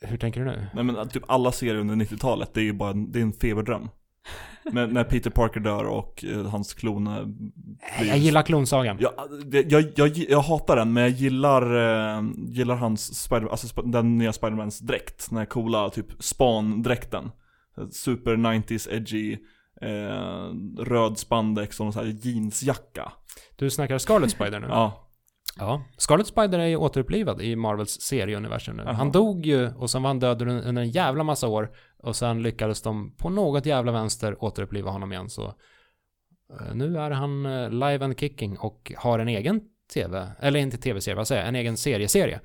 [0.00, 0.66] Hur tänker du nu?
[0.74, 3.32] Nej men typ alla serier under 90-talet, det är ju bara en, det är en
[3.32, 3.88] feberdröm.
[4.72, 8.08] Men när Peter Parker dör och eh, hans klon eh, blir...
[8.08, 8.96] Jag gillar klonsagan.
[9.00, 11.62] Ja, det- jag, jag, jag hatar den, men jag gillar,
[12.16, 15.26] eh, gillar hans Spider, alltså sp- den nya Spidermans dräkt.
[15.30, 17.30] Den här coola typ span-dräkten.
[17.90, 19.32] Super 90s edgy,
[19.82, 23.12] eh, röd spandex och någon sån här jeansjacka.
[23.56, 24.66] Du snackar Scarlet Spider nu?
[24.70, 25.09] Ja,
[25.58, 25.84] Ja.
[25.96, 28.82] Scarlet Spider är ju återupplivad i Marvels serieuniversum nu.
[28.82, 28.92] Jaha.
[28.92, 31.70] Han dog ju och sen var han död under under en jävla massa år.
[32.02, 35.30] Och sen lyckades de på något jävla vänster återuppliva honom igen.
[35.30, 35.54] Så
[36.60, 39.60] eh, nu är han eh, live and kicking och har en egen
[39.94, 42.40] tv, eller inte tv-serie, vad säger jag, en egen serieserie.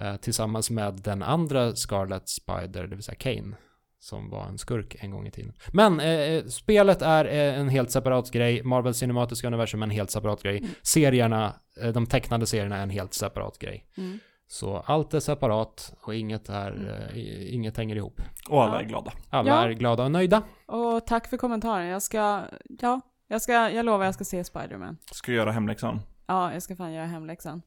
[0.00, 3.56] Eh, tillsammans med den andra Scarlet Spider, det vill säga Kane.
[4.02, 5.52] Som var en skurk en gång i tiden.
[5.72, 8.62] Men eh, spelet är eh, en helt separat grej.
[8.62, 10.58] Marvels cinematiska universum är en helt separat grej.
[10.58, 10.70] Mm.
[10.82, 13.86] Serierna, eh, de tecknade serierna är en helt separat grej.
[13.96, 14.18] Mm.
[14.46, 18.20] Så allt är separat och inget, är, eh, i- inget hänger ihop.
[18.48, 18.80] och alla Ja.
[18.80, 19.12] är glada.
[19.30, 19.64] Alla Ja.
[19.64, 20.42] är glada och nöjda.
[20.66, 21.86] Och tack för kommentaren.
[21.86, 22.42] Jag ska,
[22.80, 24.96] ja, jag ska, jag lovar jag ska se Spider-Man.
[25.12, 26.00] Ska göra hemläxan.
[26.26, 27.62] Ja, jag ska fan göra hemläxan.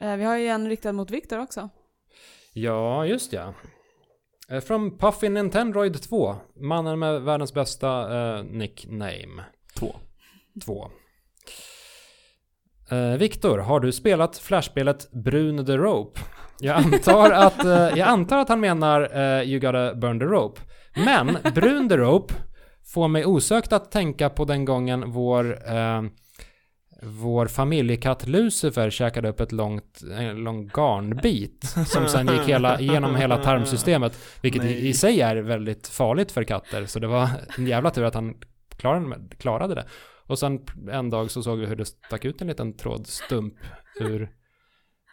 [0.00, 1.68] Eh, vi har ju en riktad mot Viktor också.
[2.52, 3.54] Ja, just ja.
[4.50, 6.36] Eh, Från Puffin Nintendroid 2.
[6.60, 9.44] Mannen med världens bästa eh, nickname.
[9.78, 9.96] Två.
[10.64, 10.90] 2.
[12.90, 16.20] Eh, Viktor, har du spelat flashspelet Brun the Rope?
[16.60, 20.60] Jag antar att, eh, jag antar att han menar eh, You gotta burn the rope.
[21.06, 22.34] Men Brun the Rope
[22.94, 26.02] får mig osökt att tänka på den gången vår, eh,
[27.02, 33.16] vår familjekatt Lucifer käkade upp ett långt, en lång garnbit som sen gick hela, igenom
[33.16, 34.18] hela tarmsystemet.
[34.42, 34.88] Vilket i, Nej.
[34.88, 36.86] i sig är väldigt farligt för katter.
[36.86, 37.28] Så det var
[37.58, 38.34] en jävla tur att han
[38.76, 39.86] klarade, klarade det.
[40.26, 43.54] Och sen en dag så såg vi hur det stack ut en liten trådstump
[44.00, 44.30] ur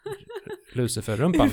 [0.74, 1.50] Lucifer-rumpan.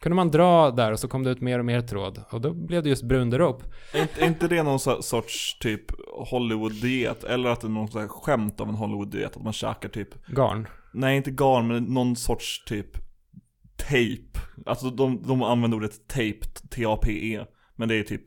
[0.00, 2.22] Kunde man dra där och så kom det ut mer och mer tråd.
[2.30, 3.64] Och då blev det just brun rope.
[3.92, 5.84] Är inte, det någon so- sorts typ
[6.30, 7.24] Hollywood-diet?
[7.24, 9.36] Eller att det är någon här skämt av en Hollywood-diet?
[9.36, 10.68] Att man käkar typ, Garn.
[10.92, 12.96] nej inte garn, men någon sorts typ
[13.76, 14.40] tape.
[14.66, 16.40] Alltså de, de använder ordet tape,
[16.70, 17.44] T-A-P-E.
[17.76, 18.22] Men det är typ,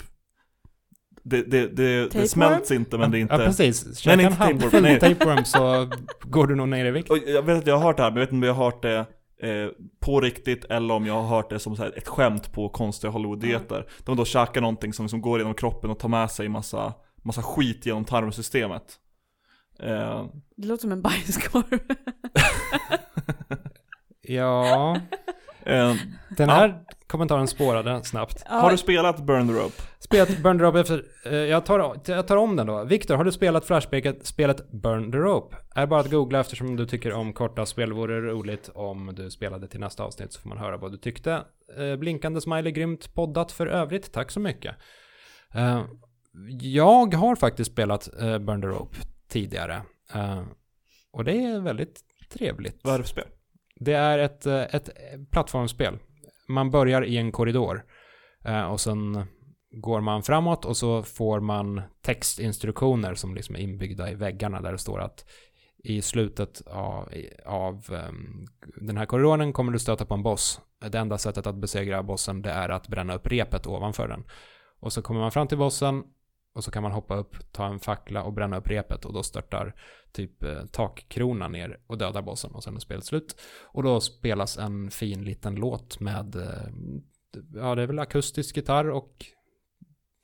[1.24, 3.34] det, det, det, det smälts inte men det är inte...
[3.34, 3.98] Ja, precis.
[3.98, 5.90] Käka nej, en handfull tapeworm, så
[6.22, 7.10] går du nog ner i vikt.
[7.10, 8.54] Och jag vet att jag har hört det här, men jag vet inte om jag
[8.54, 9.06] har hört det
[9.42, 9.68] eh,
[10.00, 13.12] på riktigt eller om jag har hört det som så här ett skämt på konstiga
[13.12, 13.76] Hollywood-dieter.
[13.78, 16.94] Där man då käkar någonting som liksom går genom kroppen och tar med sig massa,
[17.24, 18.84] massa skit genom tarmsystemet.
[19.80, 20.26] Eh,
[20.56, 21.80] Det låter som en bajskorv.
[24.24, 24.96] Ja,
[25.66, 25.96] eh,
[26.38, 28.44] den här kommentaren spårade snabbt.
[28.50, 29.82] Ja, har du spelat Burn the Rope?
[30.00, 31.04] Spelet Burn the Rope efter...
[31.26, 32.84] eh, jag, tar, jag tar om den då.
[32.84, 35.56] Viktor, har du spelat Flashbacket, spelet Burn the Rope?
[35.76, 37.94] Är bara att googla eftersom du tycker om korta spel.
[37.94, 41.44] Vore roligt om du spelade till nästa avsnitt så får man höra vad du tyckte.
[41.78, 44.12] Eh, blinkande smiley, grymt poddat för övrigt.
[44.12, 44.76] Tack så mycket.
[45.54, 45.84] Eh,
[46.60, 48.98] jag har faktiskt spelat Burn the Rope
[49.30, 49.82] tidigare.
[51.14, 52.00] Och det är väldigt
[52.34, 52.80] trevligt.
[52.84, 53.28] Vad är det för spel?
[53.76, 54.90] Det är ett, ett
[55.32, 55.98] plattformsspel.
[56.52, 57.86] Man börjar i en korridor
[58.46, 59.26] eh, och sen
[59.72, 64.72] går man framåt och så får man textinstruktioner som liksom är inbyggda i väggarna där
[64.72, 65.26] det står att
[65.84, 67.10] i slutet av,
[67.46, 70.62] av um, den här korridoren kommer du stöta på en boss.
[70.92, 74.24] Det enda sättet att besegra bossen det är att bränna upp repet ovanför den.
[74.80, 76.04] Och så kommer man fram till bossen
[76.54, 79.24] och så kan man hoppa upp, ta en fackla och bränna upp repet och då
[79.24, 79.76] störtar
[80.12, 83.42] typ eh, takkronan ner och dödar bossen och sen är spelet slut.
[83.64, 86.72] Och då spelas en fin liten låt med, eh,
[87.54, 89.26] ja det är väl akustisk gitarr och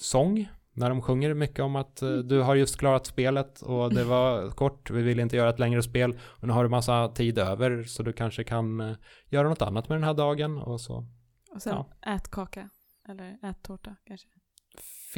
[0.01, 0.49] sång.
[0.73, 4.49] När de sjunger mycket om att eh, du har just klarat spelet och det var
[4.51, 6.19] kort, vi vill inte göra ett längre spel.
[6.21, 8.95] Och nu har du massa tid över så du kanske kan eh,
[9.30, 11.07] göra något annat med den här dagen och så.
[11.55, 12.13] Och sen Ja.
[12.15, 12.69] ät kaka.
[13.09, 14.28] Eller ät tårta kanske.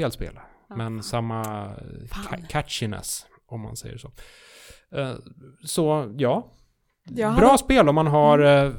[0.02, 0.40] Fel spel,
[0.70, 2.24] Ja, men samma eh, Fan.
[2.42, 4.12] ca- catchiness om man säger så.
[4.96, 5.14] Eh,
[5.66, 6.52] Så ja,
[7.10, 8.72] Jag bra hade, spel om man har eh,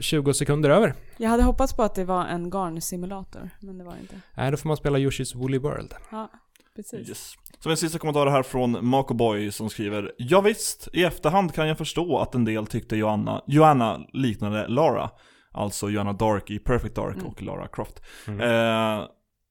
[0.00, 0.94] 20 sekunder över.
[1.16, 4.20] jag hade hoppats på att det var en garnsimulator, men det var inte.
[4.36, 5.94] Nej, då får man spela Yoshi's Woolly World.
[6.10, 6.30] Ja,
[6.76, 7.08] precis.
[7.08, 7.32] Yes.
[7.58, 11.68] Så en sista kommentar här från Mako Boy som skriver Ja visst, i efterhand kan
[11.68, 15.10] jag förstå att en del tyckte Joanna, Joanna liknade Lara.
[15.52, 17.26] Alltså Joanna Dark i Perfect Dark Mm.
[17.26, 18.02] och Lara Croft.
[18.26, 18.40] Mm.
[18.40, 19.04] Eh,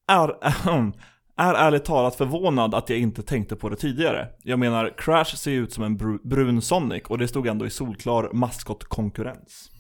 [0.10, 0.30] är,
[1.38, 4.28] är ärligt talat förvånad att jag inte tänkte på det tidigare.
[4.44, 7.70] Jag menar, Crash ser ut som en bru- brun Sonic och det stod ändå i
[7.70, 9.72] solklar maskotkonkurrens.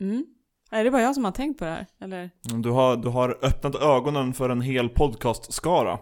[0.00, 0.24] Mm.
[0.70, 1.86] Är det bara jag som har tänkt på det här?
[2.00, 2.30] Eller?
[2.62, 5.98] Du har, du har öppnat ögonen för en hel podcastskara.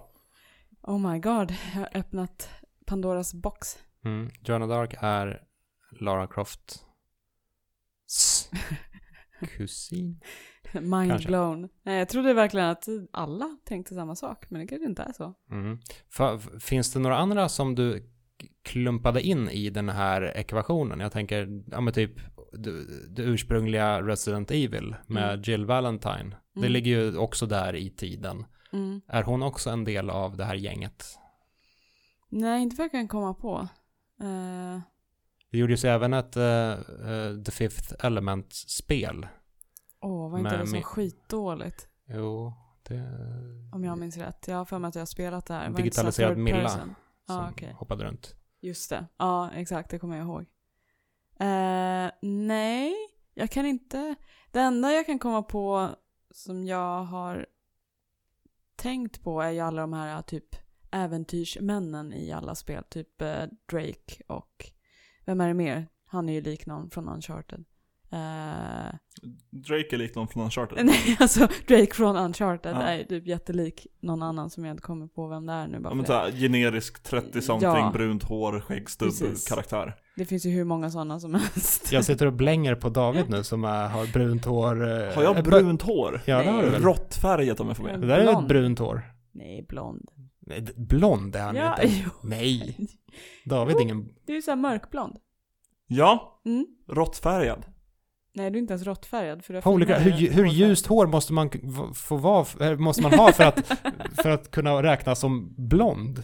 [0.83, 2.49] Oh my god, jag har öppnat
[2.87, 3.79] Pandoras box.
[4.05, 4.31] Mm.
[4.45, 5.43] Joanna Dark är
[6.01, 6.85] Lara Croft
[9.57, 10.21] kusin.
[10.81, 11.29] Mind Kanske.
[11.29, 11.69] blown.
[11.83, 15.35] Nej, jag trodde verkligen att alla tänkte samma sak, men det kanske inte är så.
[15.51, 15.79] Mm.
[16.61, 18.11] Finns det några andra som du
[18.63, 21.01] klumpade in i den här ekvationen?
[21.01, 22.13] Jag tänker, ja men typ
[22.53, 22.73] det,
[23.09, 25.43] det ursprungliga Resident Evil med Mm.
[25.43, 26.37] Jill Valentine.
[26.55, 26.73] Det Mm.
[26.73, 28.45] ligger ju också där i tiden.
[28.73, 29.01] Mm.
[29.09, 31.05] Är hon också en del av det här gänget?
[32.29, 33.69] Nej, inte vad jag kan komma på.
[34.21, 34.81] Eh,
[35.51, 39.27] Det gjordes ju även ett eh, eh, The Fifth Element-spel.
[40.01, 41.89] Åh, var inte Men det så min- skitdåligt?
[42.07, 43.03] Jo, det...
[43.73, 44.49] Om jag minns rätt.
[44.49, 45.71] Jag har för mig att jag har spelat det här.
[45.71, 46.69] Var Digitaliserad Milla.
[46.69, 46.95] Som
[47.27, 47.73] Ja, okej.
[47.79, 48.35] hoppade runt.
[48.61, 49.07] Just det.
[49.17, 49.91] Ja, exakt.
[49.91, 50.41] Det kommer jag ihåg.
[51.41, 52.95] Eh, nej,
[53.35, 54.15] jag kan inte.
[54.53, 55.89] Det enda jag kan komma på
[56.31, 57.47] som jag har
[58.77, 60.57] tänkt på är ju alla de här typ
[60.91, 62.85] äventyrsmännen i alla spel.
[62.89, 64.71] Typ eh, Drake och
[65.25, 65.87] vem är det mer?
[66.07, 67.65] Han är ju lik någon från Uncharted.
[68.13, 68.95] Eh,
[69.51, 70.79] Drake är lik någon från Uncharted.
[70.87, 72.83] nej, alltså Drake från Uncharted Ja.
[72.83, 75.89] är typ jättelik någon annan som jag inte kommer på vem det är nu bara
[75.91, 77.91] Ja, men såhär, generisk 30-something, Ja.
[77.95, 79.13] brunt hår, skäggstubb,
[79.49, 79.95] karaktär.
[80.17, 81.93] Det finns ju hur många sådana som helst.
[81.93, 84.83] Jag sitter och blänger på David nu som är, har brunt hår.
[84.83, 86.21] eh, Har jag eh, brunt hår?
[86.27, 86.83] Ja, det har du väl.
[86.83, 88.01] Råttfärgat om jag får med.
[88.01, 89.03] Det där är ett brunt hår.
[89.33, 90.09] Nej, blond.
[90.41, 91.95] Nej, blond är han Ja, inte.
[92.05, 92.11] jo.
[92.23, 92.77] Nej.
[93.45, 94.09] David är ingen...
[94.27, 95.17] Du är såhär mörkblond.
[95.87, 96.67] Ja, Mm.
[96.89, 97.65] råttfärgad.
[98.39, 99.45] Nej, du är inte ens råttfärgad.
[99.45, 101.51] För Holy crap, hur, hur ljust hår måste man
[101.95, 103.73] få vara, eh, måste man ha för att,
[104.23, 106.23] för att kunna räknas som blond?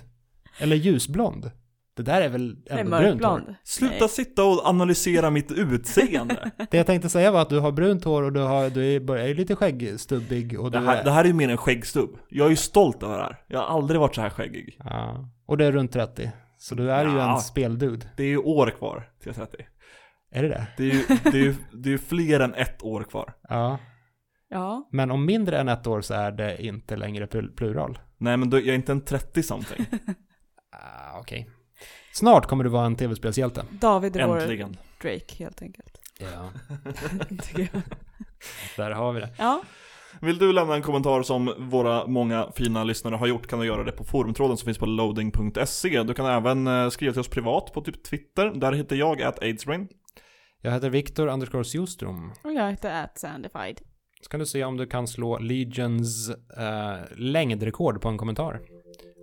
[0.58, 1.50] Eller ljusblond?
[1.96, 3.54] Det där är väl ändå brunt hår?
[3.64, 4.08] Sluta Nej.
[4.08, 6.50] sitta och analysera mitt utseende.
[6.70, 9.00] Det jag tänkte säga var att du har brunt hår och du, har, du är,
[9.00, 11.04] börjar ju lite skäggstubbig och du Det här, är...
[11.04, 12.18] det här är ju mer en skäggstubb.
[12.28, 13.40] Jag är ju stolt över det här.
[13.48, 14.76] Jag har aldrig varit så här skäggig.
[14.84, 15.28] Ja.
[15.46, 16.30] Och du är runt 30.
[16.58, 17.34] Så du är ju Ja.
[17.34, 18.08] en speldud.
[18.16, 19.64] Det är ju år kvar till jag är 30.
[20.34, 20.66] Är det det?
[20.76, 23.34] Det är ju, det är ju, det är ju fler än ett år kvar.
[23.48, 23.78] Ja.
[24.48, 24.88] Ja.
[24.92, 27.98] Men om mindre än ett år så är det inte längre pl- plural.
[28.18, 29.84] Nej men då, jag är inte en 30-something.
[30.76, 31.50] Ah, Okej.
[32.12, 33.64] Snart kommer du vara en tv-spelshjälte.
[33.70, 34.38] David är vår.
[35.02, 35.98] Drake, helt enkelt.
[36.20, 36.50] Ja.
[38.76, 39.30] Där har vi det.
[39.38, 39.62] Ja.
[40.20, 43.84] Vill du lämna en kommentar som våra många fina lyssnare har gjort kan du göra
[43.84, 46.02] det på forumtråden som finns på loading.se.
[46.02, 48.50] Du kan även eh, skriva till oss privat på typ Twitter.
[48.54, 49.88] Där heter jag att aidsbrain.
[50.64, 52.32] Jag heter Viktor underscore Sjostrom.
[52.42, 53.80] Och jag heter atsandified.
[54.22, 58.60] Så kan du se om du kan slå Legions eh, längdrekord på en kommentar.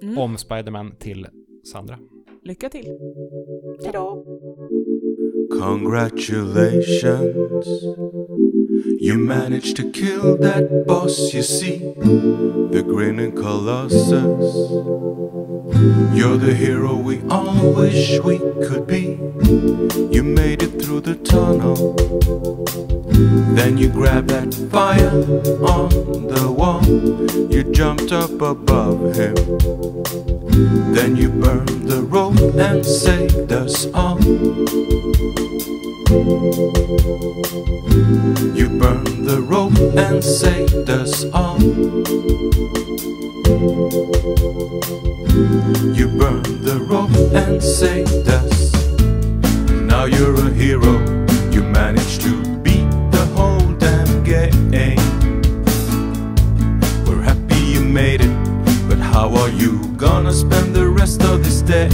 [0.02, 0.18] Mm.
[0.18, 1.28] Om Spiderman till
[1.72, 2.00] Sandra.
[2.44, 2.86] Lycka till.
[3.84, 4.26] Hejdå!
[5.62, 7.84] Congratulations,
[9.00, 14.56] you managed to kill that boss, you see, the grinning colossus.
[16.14, 19.18] You're the hero we all wish we could be.
[20.12, 21.96] You made it through the tunnel.
[23.56, 25.10] Then you grabbed that fire
[25.66, 25.90] on
[26.28, 26.86] the wall.
[27.52, 29.36] You jumped up above him.
[30.94, 34.20] Then you burned the rope and saved us all.
[36.12, 36.18] You
[38.68, 41.58] burned the rope and saved us all.
[45.98, 48.74] You burned the rope and saved us.
[49.72, 51.00] Now you're a hero.
[51.50, 55.00] You managed to beat the whole damn game.
[57.06, 58.36] We're happy you made it,
[58.90, 61.88] but how are you gonna spend the rest of this day?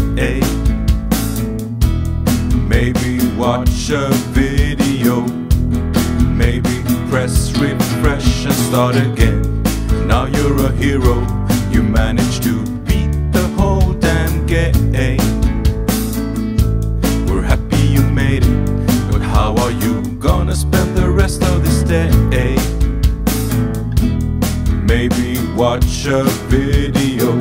[2.68, 5.22] Maybe watch a video.
[6.26, 9.64] Maybe press refresh and start again.
[10.06, 11.16] Now you're a hero.
[11.72, 14.74] You managed to beat the whole damn game.
[17.28, 21.84] We're happy you made it, but how are you gonna spend the rest of this
[21.84, 22.10] day?
[24.84, 27.34] Maybe watch a video.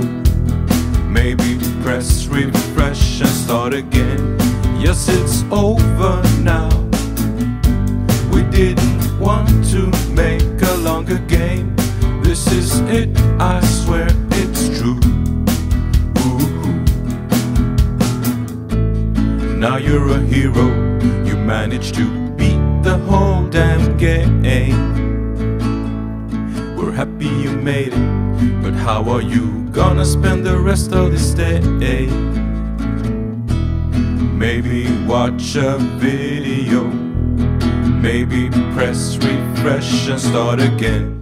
[1.08, 4.38] Maybe press refresh and start again.
[4.78, 6.25] Yes, it's over
[12.56, 14.98] is it, I swear it's true.
[16.24, 16.72] Ooh.
[19.56, 20.66] Now you're a hero.
[21.26, 24.42] You managed to beat the whole damn game.
[26.76, 31.32] We're happy you made it, but how are you gonna spend the rest of this
[31.34, 31.60] day?
[34.44, 36.84] Maybe watch a video.
[38.00, 41.15] Maybe press refresh and start again.